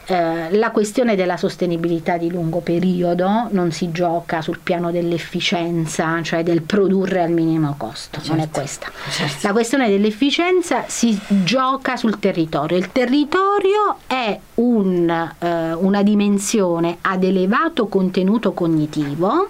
Eh, 0.08 0.56
la 0.56 0.70
questione 0.70 1.16
della 1.16 1.36
sostenibilità 1.36 2.18
di 2.18 2.30
lungo 2.30 2.60
periodo 2.60 3.48
non 3.50 3.72
si 3.72 3.92
gioca 3.92 4.42
sul 4.42 4.60
piano 4.60 4.92
dell'efficienza, 4.92 6.22
cioè 6.22 6.44
del 6.44 6.62
produrre 6.62 7.24
al 7.24 7.32
minimo 7.32 7.74
costo, 7.78 8.20
non 8.28 8.38
è 8.38 8.42
Certo, 8.42 8.60
questa. 8.60 8.92
certo. 9.10 9.48
La 9.48 9.52
questione 9.54 9.90
dell'efficienza 9.90 10.84
si 10.88 11.20
gioca 11.44 11.96
sul 11.98 12.20
territorio. 12.20 12.78
Il 12.78 12.92
territorio 12.92 13.98
è 14.06 14.40
un, 14.56 15.10
eh, 15.40 15.74
una 15.74 16.04
dimensione 16.04 16.98
ad 17.02 17.24
elevato 17.24 17.88
contenuto 17.88 18.54
cognitivo, 18.54 19.50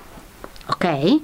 ok? 0.68 1.20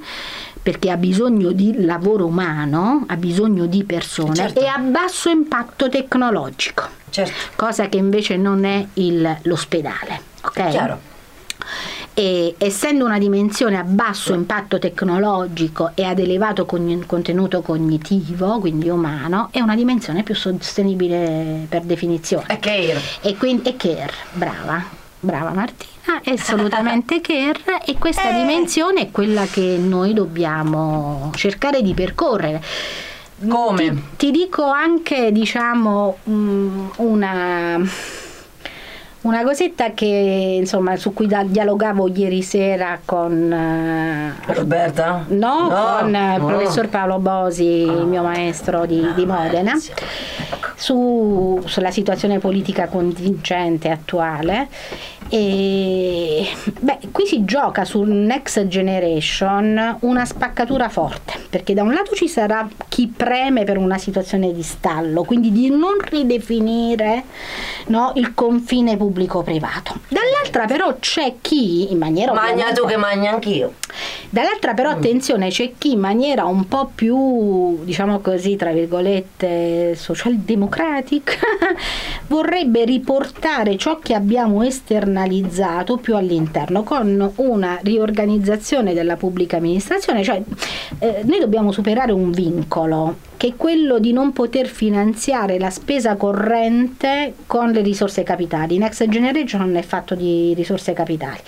Perché 0.64 0.92
ha 0.92 0.98
bisogno 0.98 1.52
di 1.54 1.84
lavoro 1.84 2.26
umano, 2.28 3.04
ha 3.08 3.16
bisogno 3.16 3.66
di 3.66 3.84
persone 3.84 4.36
Certo. 4.36 4.60
e 4.60 4.68
a 4.68 4.78
basso 4.78 5.30
impatto 5.30 5.90
tecnologico 5.90 6.84
Certo, 7.10 7.34
cosa 7.56 7.90
che 7.90 7.98
invece 7.98 8.38
non 8.38 8.64
è 8.64 8.86
il- 8.96 9.38
l'ospedale. 9.44 10.22
ok? 10.44 10.70
chiaro. 10.70 11.00
E 12.14 12.56
essendo 12.58 13.06
una 13.06 13.18
dimensione 13.18 13.78
a 13.78 13.84
basso 13.84 14.34
impatto 14.34 14.78
tecnologico 14.80 15.92
e 15.96 16.04
ad 16.04 16.20
elevato 16.20 16.66
cogn- 16.66 17.06
contenuto 17.06 17.62
cognitivo, 17.62 18.60
quindi 18.60 18.90
umano, 18.90 19.48
è 19.52 19.62
una 19.62 19.76
dimensione 19.76 20.22
più 20.24 20.36
sostenibile 20.36 21.66
per 21.70 21.82
definizione. 21.84 22.46
È 22.48 22.60
care. 22.60 23.00
E 23.22 23.38
quindi 23.38 23.70
è 23.70 23.76
care, 23.78 24.12
brava, 24.34 24.84
brava 25.22 25.52
Martina, 25.52 26.20
è 26.22 26.32
assolutamente 26.32 27.22
care 27.26 27.84
e 27.86 27.98
questa 27.98 28.32
Eh. 28.32 28.42
dimensione 28.42 29.02
è 29.02 29.12
quella 29.12 29.46
che 29.46 29.78
noi 29.80 30.14
dobbiamo 30.14 31.32
cercare 31.36 31.82
di 31.82 31.94
percorrere. 31.94 32.62
Come? 33.48 33.90
Ti, 33.90 34.02
ti 34.18 34.32
dico 34.32 34.66
anche, 34.66 35.32
diciamo, 35.32 36.18
mm, 36.30 36.88
una, 36.98 37.80
una 39.22 39.44
cosetta 39.44 39.92
che, 39.94 40.06
insomma, 40.60 40.96
su 40.96 41.14
cui 41.14 41.28
da- 41.28 41.44
dialogavo 41.44 42.08
ieri 42.08 42.42
sera 42.42 43.00
con... 43.06 43.52
eh, 43.54 44.34
Roberta? 44.54 45.26
No, 45.28 45.68
con 46.00 46.16
eh, 46.16 46.36
il 46.36 46.42
no. 46.42 46.48
professor 46.48 46.88
Paolo 46.90 47.20
Bosi, 47.20 47.64
il 47.84 48.06
mio 48.08 48.24
maestro 48.24 48.86
di, 48.86 49.06
di 49.14 49.26
Modena, 49.26 49.76
Sì. 49.76 49.92
su- 50.76 51.62
sulla 51.66 51.92
situazione 51.92 52.40
politica 52.40 52.88
contingente 52.88 53.90
attuale. 53.90 54.68
E 55.34 56.46
beh, 56.82 56.98
qui 57.14 57.26
si 57.26 57.46
gioca 57.46 57.86
sul 57.86 58.10
Next 58.10 58.68
Generation 58.68 59.96
una 60.02 60.26
spaccatura 60.26 60.90
forte, 60.90 61.40
perché 61.50 61.74
da 61.74 61.84
un 61.84 61.94
lato 61.94 62.14
ci 62.16 62.28
sarà 62.28 62.68
chi 62.90 63.08
preme 63.08 63.64
per 63.64 63.78
una 63.78 63.98
situazione 63.98 64.52
di 64.52 64.62
stallo, 64.62 65.24
quindi 65.24 65.54
di 65.54 65.70
non 65.70 65.98
ridefinire 66.02 67.24
no, 67.88 68.12
il 68.16 68.34
confine 68.34 68.98
pubblico-privato. 68.98 70.00
Dall'altra 70.10 70.66
però 70.66 70.98
c'è 71.00 71.36
chi, 71.40 71.94
in 71.94 71.98
maniera 71.98 72.34
Magna 72.34 72.74
tu 72.74 72.86
che 72.86 72.98
magna 72.98 73.32
anch'io. 73.32 73.76
Dall'altra 74.30 74.74
però 74.74 74.90
attenzione, 74.90 75.50
c'è 75.50 75.74
chi 75.78 75.92
in 75.92 76.00
maniera 76.00 76.46
un 76.46 76.68
po' 76.68 76.92
più, 76.94 77.84
diciamo 77.84 78.20
così, 78.20 78.56
tra 78.56 78.72
virgolette, 78.72 79.96
socialdemocratica, 79.96 81.34
vorrebbe 82.28 82.86
riportare 82.86 83.78
ciò 83.78 84.00
che 84.00 84.14
abbiamo 84.14 84.64
esternalizzato 85.22 85.98
più 85.98 86.16
all'interno 86.16 86.84
con 86.84 87.32
una 87.36 87.80
riorganizzazione 87.82 88.94
della 88.94 89.16
pubblica 89.16 89.58
amministrazione, 89.58 90.24
cioè 90.24 90.42
eh, 91.00 91.22
noi 91.24 91.40
dobbiamo 91.40 91.72
superare 91.72 92.12
un 92.12 92.32
vincolo 92.32 93.18
che 93.38 93.48
è 93.48 93.54
quello 93.56 94.00
di 94.00 94.14
non 94.14 94.34
poter 94.34 94.68
finanziare 94.68 95.58
la 95.58 95.70
spesa 95.70 96.16
corrente 96.16 97.34
con 97.48 97.72
le 97.72 97.82
risorse 97.82 98.24
capitali. 98.24 98.78
Next 98.78 99.08
Generation 99.08 99.76
è 99.76 99.82
fatto 99.82 100.14
di 100.16 100.54
risorse 100.54 100.94
capitali. 100.94 101.40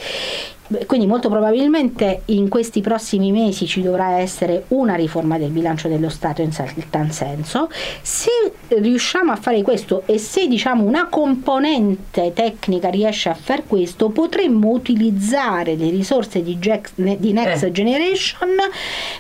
Quindi 0.86 1.07
molto 1.07 1.29
probabilmente 1.29 2.21
in 2.25 2.49
questi 2.49 2.81
prossimi 2.81 3.31
mesi 3.31 3.67
ci 3.67 3.81
dovrà 3.81 4.19
essere 4.19 4.65
una 4.69 4.95
riforma 4.95 5.38
del 5.38 5.49
bilancio 5.49 5.88
dello 5.88 6.09
Stato 6.09 6.41
in 6.41 6.51
tal 6.89 7.12
senso. 7.12 7.69
Se 8.01 8.29
riusciamo 8.67 9.31
a 9.31 9.36
fare 9.36 9.62
questo 9.62 10.03
e 10.05 10.17
se 10.17 10.47
diciamo 10.47 10.83
una 10.83 11.07
componente 11.07 12.31
tecnica 12.33 12.89
riesce 12.89 13.29
a 13.29 13.33
far 13.33 13.65
questo, 13.65 14.09
potremmo 14.09 14.69
utilizzare 14.69 15.75
le 15.75 15.89
risorse 15.89 16.41
di 16.43 16.57
Next 16.95 17.63
Eh. 17.63 17.71
Generation 17.71 18.49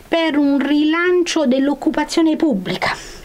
per 0.07 0.37
un 0.37 0.65
rilancio 0.65 1.45
dell'occupazione 1.45 2.35
pubblica. 2.35 3.21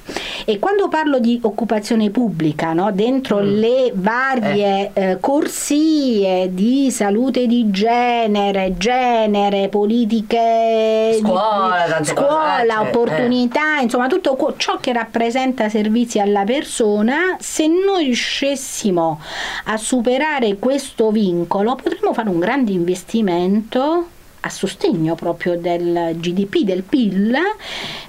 E 0.49 0.59
quando 0.59 0.89
parlo 0.89 1.19
di 1.19 1.39
occupazione 1.43 2.09
pubblica, 2.09 2.73
no, 2.73 2.91
dentro 2.91 3.37
Mm. 3.43 3.59
le 3.59 3.93
varie 3.93 4.91
eh, 4.95 5.19
corsie 5.21 6.49
di 6.55 6.91
salute 6.91 7.47
di 7.47 7.71
genere, 7.71 8.75
genere, 8.79 9.69
politiche, 9.69 11.11
di- 11.13 11.19
Scuola, 11.19 11.85
cose, 11.99 12.05
scuola, 12.15 12.81
eh, 12.81 12.89
opportunità, 12.89 13.81
insomma 13.83 14.07
tutto 14.07 14.55
ciò 14.57 14.79
che 14.79 14.95
rappresenta 14.95 15.69
servizi 15.69 16.19
alla 16.19 16.45
persona, 16.45 17.37
se 17.39 17.67
noi 17.67 18.05
riuscissimo 18.05 19.21
a 19.65 19.77
superare 19.77 20.57
questo 20.59 21.11
vincolo 21.11 21.75
potremmo 21.75 22.15
fare 22.15 22.31
un 22.31 22.39
grande 22.39 22.73
investimento 22.73 24.07
a 24.41 24.49
sostegno 24.51 25.15
proprio 25.15 25.59
del 25.59 26.17
GDP, 26.19 26.59
del 26.65 26.83
PIL, 26.83 27.37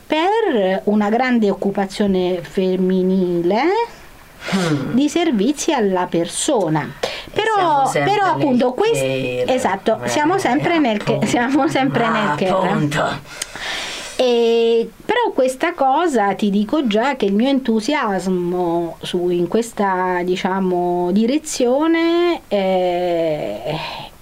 per 0.06 0.82
una 0.86 1.10
grande 1.10 1.50
occupazione 1.50 2.40
femminile 2.42 3.64
Mm. 4.56 4.94
di 4.94 5.10
servizi 5.10 5.74
alla 5.74 6.06
persona. 6.10 6.90
Però, 7.34 7.92
però 7.92 8.24
appunto 8.26 8.72
questo 8.72 9.04
esatto, 9.06 10.00
siamo 10.06 10.38
sempre 10.38 10.80
nel 10.80 10.98
che- 11.04 11.12
appunto. 11.12 11.26
siamo 11.28 11.68
sempre 11.68 12.08
nel 12.08 12.26
Ah, 12.26 12.32
appunto. 12.56 13.04
E, 14.16 14.90
però 15.06 15.32
questa 15.34 15.74
cosa 15.74 16.34
ti 16.36 16.50
dico 16.50 16.88
già 16.88 17.16
che 17.18 17.26
il 17.26 17.34
mio 17.34 17.50
entusiasmo 17.50 18.96
su, 19.02 19.30
in 19.30 19.48
questa 19.50 20.22
diciamo, 20.24 21.12
direzione 21.12 22.42
è, 22.48 23.76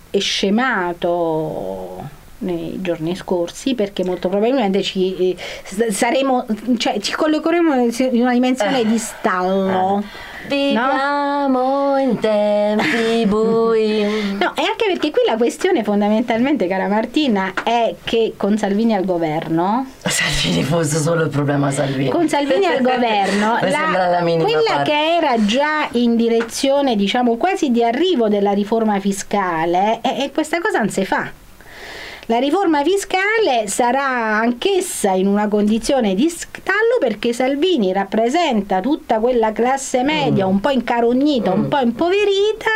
è 0.10 0.20
scemato 0.20 2.16
nei 2.40 2.80
giorni 2.82 3.16
scorsi 3.16 3.74
perché 3.74 4.04
molto 4.04 4.30
probabilmente 4.30 4.84
ci 4.84 5.36
eh, 5.36 5.92
saremo 5.92 6.46
cioè 6.78 7.00
ci 7.00 7.14
collocheremo 7.14 7.74
in 7.76 8.22
una 8.22 8.34
dimensione 8.34 8.82
Eh. 8.82 8.86
di 8.86 8.98
stallo 9.00 10.04
Viviamo 10.48 11.98
in 11.98 12.20
tempi 12.20 13.26
bui. 13.26 14.26
No, 14.38 14.54
e 14.56 14.62
anche 14.62 14.86
perché 14.88 15.10
qui 15.10 15.22
la 15.26 15.36
questione 15.36 15.84
fondamentalmente, 15.84 16.68
cara 16.68 16.88
Martina, 16.88 17.54
è 17.64 17.96
che 18.04 18.34
con 18.38 18.58
Salvini 18.58 18.94
al 18.94 19.04
governo... 19.04 19.88
Salvini 20.06 20.64
fosse 20.64 21.00
solo 21.00 21.24
il 21.24 21.30
problema 21.30 21.72
Salvini. 21.72 22.10
Con 22.10 22.30
Salvini 22.30 22.66
al 22.66 22.82
governo, 22.82 23.58
la, 23.62 24.20
la 24.20 24.22
quella 24.22 24.62
parte. 24.66 24.92
che 24.92 25.16
era 25.16 25.46
già 25.46 25.88
in 25.94 26.16
direzione, 26.16 26.96
diciamo, 26.96 27.36
quasi 27.36 27.72
di 27.72 27.84
arrivo 27.84 28.30
della 28.30 28.52
riforma 28.52 29.00
fiscale, 29.00 30.00
e, 30.02 30.26
e 30.26 30.32
questa 30.32 30.60
cosa 30.62 30.80
non 30.80 30.90
si 30.90 31.04
fa. 31.04 31.46
La 32.30 32.40
riforma 32.40 32.84
fiscale 32.84 33.68
sarà 33.68 34.04
anch'essa 34.40 35.12
in 35.12 35.28
una 35.28 35.48
condizione 35.48 36.14
di 36.14 36.28
stallo 36.30 36.98
perché 37.00 37.32
Salvini 37.32 37.94
rappresenta 37.94 38.82
tutta 38.82 39.20
quella 39.20 39.54
classe 39.54 40.04
media 40.04 40.46
Mm. 40.46 40.50
un 40.50 40.60
po' 40.60 40.70
incarognita, 40.72 41.52
un 41.54 41.70
po' 41.70 41.78
impoverita 41.78 42.70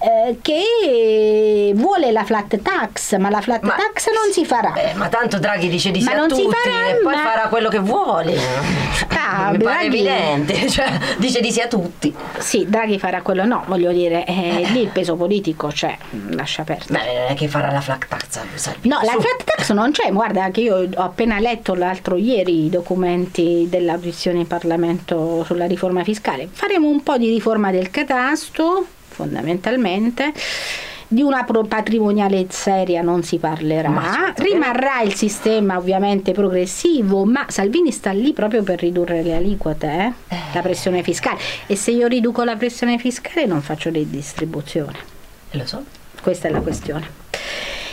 eh, 0.00 0.38
che 0.40 1.72
vuole 1.74 2.12
la 2.12 2.22
flat 2.22 2.56
tax, 2.62 3.16
ma 3.16 3.30
la 3.30 3.40
flat 3.40 3.62
Ma- 3.62 3.74
tax 3.74 4.06
non 4.12 4.32
si 4.32 4.44
farà. 4.44 4.72
Eh, 4.74 4.94
ma 4.94 5.08
tanto 5.08 5.40
Draghi 5.40 5.68
dice 5.68 5.90
di 5.90 6.00
sì 6.00 6.04
Ma 6.14 6.22
a 6.22 6.26
tutti 6.26 6.42
farà, 6.48 6.88
e 6.90 6.94
poi 7.02 7.14
ma- 7.16 7.22
farà 7.22 7.48
quello 7.48 7.68
che 7.68 7.80
vuole. 7.80 8.36
Ah, 9.08 9.50
Mi 9.50 9.58
pare 9.58 9.88
Draghi- 9.88 10.06
evidente, 10.06 10.54
cioè 10.70 10.88
dice 11.16 11.40
di 11.40 11.50
sì 11.50 11.60
a 11.60 11.66
tutti. 11.66 12.14
Sì, 12.38 12.64
Draghi 12.68 13.00
farà 13.00 13.22
quello, 13.22 13.44
no, 13.44 13.64
voglio 13.66 13.90
dire, 13.90 14.24
eh, 14.24 14.66
lì 14.70 14.82
il 14.82 14.88
peso 14.88 15.16
politico 15.16 15.66
c'è, 15.66 15.96
lascia 16.30 16.62
aperto. 16.62 16.92
Beh, 16.92 16.98
non 17.04 17.26
è 17.30 17.34
che 17.34 17.48
farà 17.48 17.72
la 17.72 17.80
flat 17.80 18.06
tax 18.06 18.66
No, 18.82 18.98
la 19.02 19.12
flat 19.12 19.44
tax 19.44 19.72
non 19.72 19.90
c'è, 19.92 20.10
guarda 20.12 20.50
che 20.50 20.60
io 20.60 20.76
ho 20.76 21.02
appena 21.02 21.38
letto 21.38 21.74
l'altro 21.74 22.16
ieri 22.16 22.66
i 22.66 22.70
documenti 22.70 23.66
dell'audizione 23.68 24.40
in 24.40 24.46
Parlamento 24.46 25.44
sulla 25.44 25.66
riforma 25.66 26.04
fiscale. 26.04 26.48
Faremo 26.50 26.88
un 26.88 27.02
po' 27.02 27.18
di 27.18 27.28
riforma 27.28 27.70
del 27.70 27.90
catasto, 27.90 28.86
fondamentalmente. 29.08 30.32
Di 31.10 31.22
una 31.22 31.42
patrimoniale 31.42 32.48
seria 32.50 33.00
non 33.00 33.22
si 33.22 33.38
parlerà, 33.38 34.34
rimarrà 34.36 35.00
il 35.00 35.14
sistema 35.14 35.78
ovviamente 35.78 36.32
progressivo, 36.32 37.24
ma 37.24 37.46
Salvini 37.48 37.90
sta 37.92 38.10
lì 38.10 38.34
proprio 38.34 38.62
per 38.62 38.78
ridurre 38.80 39.22
le 39.22 39.34
aliquote, 39.34 39.86
eh? 40.28 40.36
la 40.52 40.60
pressione 40.60 41.02
fiscale. 41.02 41.38
E 41.66 41.76
se 41.76 41.92
io 41.92 42.08
riduco 42.08 42.44
la 42.44 42.56
pressione 42.56 42.98
fiscale 42.98 43.46
non 43.46 43.62
faccio 43.62 43.90
redistribuzione. 43.90 44.98
Lo 45.52 45.64
so. 45.64 45.82
Questa 46.20 46.48
è 46.48 46.50
la 46.50 46.60
questione. 46.60 47.08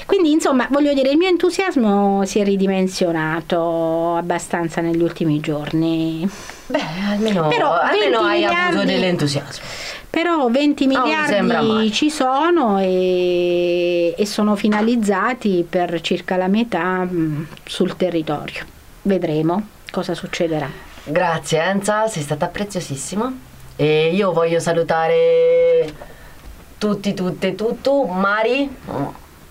Quindi, 0.06 0.32
insomma, 0.32 0.68
voglio 0.70 0.94
dire, 0.94 1.10
il 1.10 1.18
mio 1.18 1.28
entusiasmo 1.28 2.24
si 2.26 2.40
è 2.40 2.44
ridimensionato 2.44 4.16
abbastanza 4.16 4.82
negli 4.82 5.02
ultimi 5.02 5.40
giorni. 5.40 6.28
Beh, 6.68 6.82
almeno, 7.12 7.48
Però 7.48 7.72
almeno 7.74 8.22
20 8.22 8.26
hai 8.26 8.44
avuto 8.46 8.60
miliardi- 8.62 8.86
dell'entusiasmo. 8.94 9.66
Però 10.10 10.50
20 10.50 10.86
Non 10.88 11.02
mi 11.10 11.16
sembra 11.28 11.62
miliardi 11.62 11.92
ci 11.92 12.10
sono 12.10 12.80
e, 12.80 14.14
e 14.18 14.26
sono 14.26 14.56
finalizzati 14.56 15.66
per 15.68 16.00
circa 16.02 16.38
la 16.38 16.48
metà 16.48 17.04
mh, 17.04 17.48
sul 17.66 17.98
territorio. 17.98 18.64
Vedremo 19.02 19.68
cosa 19.92 20.14
succederà. 20.14 20.70
Grazie 21.04 21.62
Enza, 21.62 22.08
sei 22.08 22.24
stata 22.24 22.48
preziosissima. 22.48 23.32
E 23.76 24.12
io 24.14 24.32
voglio 24.32 24.60
salutare 24.60 25.94
tutti, 26.78 27.14
tutte, 27.14 27.56
tutto. 27.56 28.04
Mari. 28.06 28.70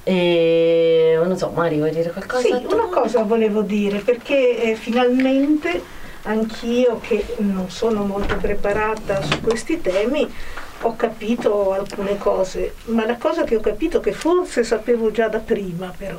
E 0.05 1.19
non 1.25 1.37
so, 1.39 1.49
Mari, 1.49 1.79
vuoi 1.79 1.91
dire 1.91 2.11
qualcosa? 2.11 2.43
Sì, 2.43 2.65
una 2.67 2.89
cosa 2.91 3.23
volevo 3.23 3.63
dire, 3.63 3.99
perché 3.99 4.63
eh, 4.63 4.75
finalmente 4.75 5.83
anch'io 6.25 7.01
che 7.01 7.25
non 7.39 7.71
sono 7.71 8.05
molto 8.05 8.37
preparata 8.37 9.23
su 9.23 9.41
questi 9.41 9.81
temi 9.81 10.33
ho 10.83 10.97
capito 10.97 11.73
alcune 11.73 12.19
cose, 12.19 12.75
ma 12.87 13.07
la 13.07 13.17
cosa 13.17 13.45
che 13.45 13.57
ho 13.57 13.61
capito 13.61 14.01
che 14.01 14.13
forse 14.13 14.63
sapevo 14.63 15.11
già 15.11 15.29
da 15.29 15.39
prima 15.39 15.93
però 15.97 16.19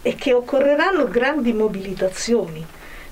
è 0.00 0.14
che 0.14 0.32
occorreranno 0.32 1.08
grandi 1.08 1.52
mobilitazioni, 1.52 2.64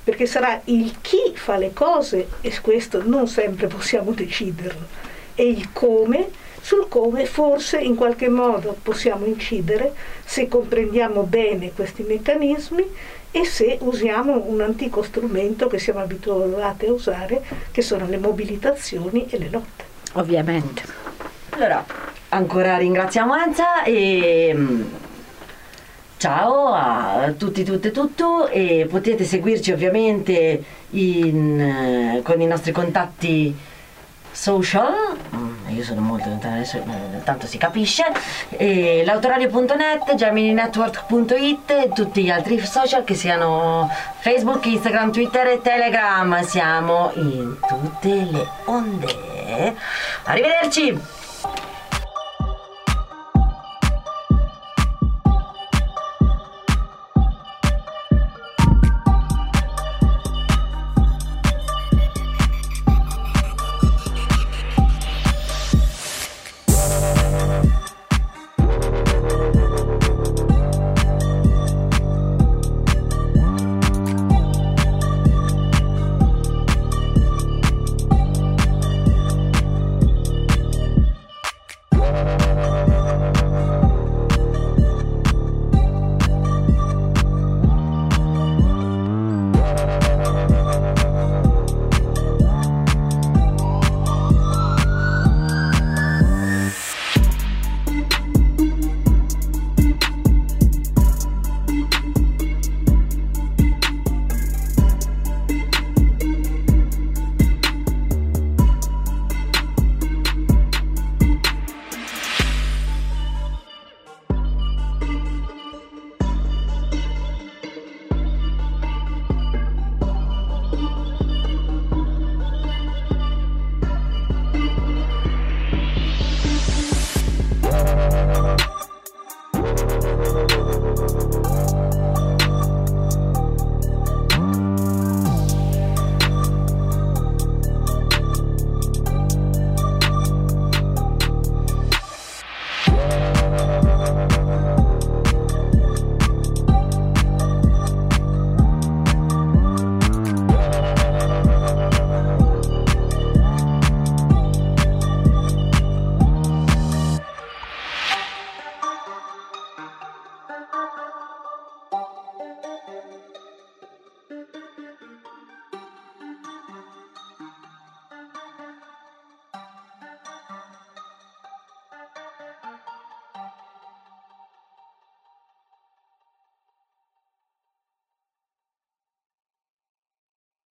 perché 0.02 0.24
sarà 0.24 0.60
il 0.64 0.94
chi 1.02 1.32
fa 1.34 1.56
le 1.56 1.72
cose 1.74 2.28
e 2.40 2.58
questo 2.62 3.02
non 3.04 3.28
sempre 3.28 3.66
possiamo 3.66 4.12
deciderlo, 4.12 4.86
e 5.34 5.46
il 5.46 5.68
come 5.72 6.30
sul 6.66 6.88
come 6.88 7.26
forse 7.26 7.78
in 7.78 7.94
qualche 7.94 8.28
modo 8.28 8.76
possiamo 8.82 9.24
incidere 9.24 9.94
se 10.24 10.48
comprendiamo 10.48 11.22
bene 11.22 11.70
questi 11.70 12.02
meccanismi 12.02 12.84
e 13.30 13.44
se 13.44 13.78
usiamo 13.82 14.42
un 14.48 14.60
antico 14.60 15.00
strumento 15.04 15.68
che 15.68 15.78
siamo 15.78 16.00
abituati 16.00 16.86
a 16.86 16.92
usare, 16.92 17.40
che 17.70 17.82
sono 17.82 18.08
le 18.08 18.18
mobilitazioni 18.18 19.26
e 19.28 19.38
le 19.38 19.48
lotte. 19.48 19.84
Ovviamente. 20.14 20.82
Allora, 21.50 21.84
ancora 22.30 22.78
ringraziamo 22.78 23.36
Enza 23.36 23.84
e 23.84 24.50
mm, 24.52 24.82
ciao 26.16 26.72
a 26.72 27.32
tutti, 27.38 27.62
tutte, 27.62 27.92
tutto 27.92 28.48
e 28.48 28.88
potete 28.90 29.22
seguirci 29.22 29.70
ovviamente 29.70 30.64
in, 30.90 31.60
eh, 31.60 32.22
con 32.24 32.40
i 32.40 32.46
nostri 32.46 32.72
contatti 32.72 33.54
social, 34.32 35.16
Mm, 35.34 35.55
io 35.68 35.82
sono 35.82 36.00
molto 36.00 36.28
lontana 36.28 36.56
adesso, 36.56 36.82
tanto 37.24 37.46
si 37.46 37.58
capisce, 37.58 38.04
l'autoradio.net, 39.04 40.14
gemininetwork.it 40.14 41.70
e 41.70 41.90
tutti 41.94 42.22
gli 42.22 42.30
altri 42.30 42.64
social 42.64 43.04
che 43.04 43.14
siano 43.14 43.90
Facebook, 44.18 44.64
Instagram, 44.66 45.12
Twitter 45.12 45.46
e 45.48 45.60
Telegram, 45.60 46.42
siamo 46.44 47.10
in 47.14 47.56
tutte 47.66 48.08
le 48.30 48.46
onde. 48.64 49.74
Arrivederci! 50.24 51.15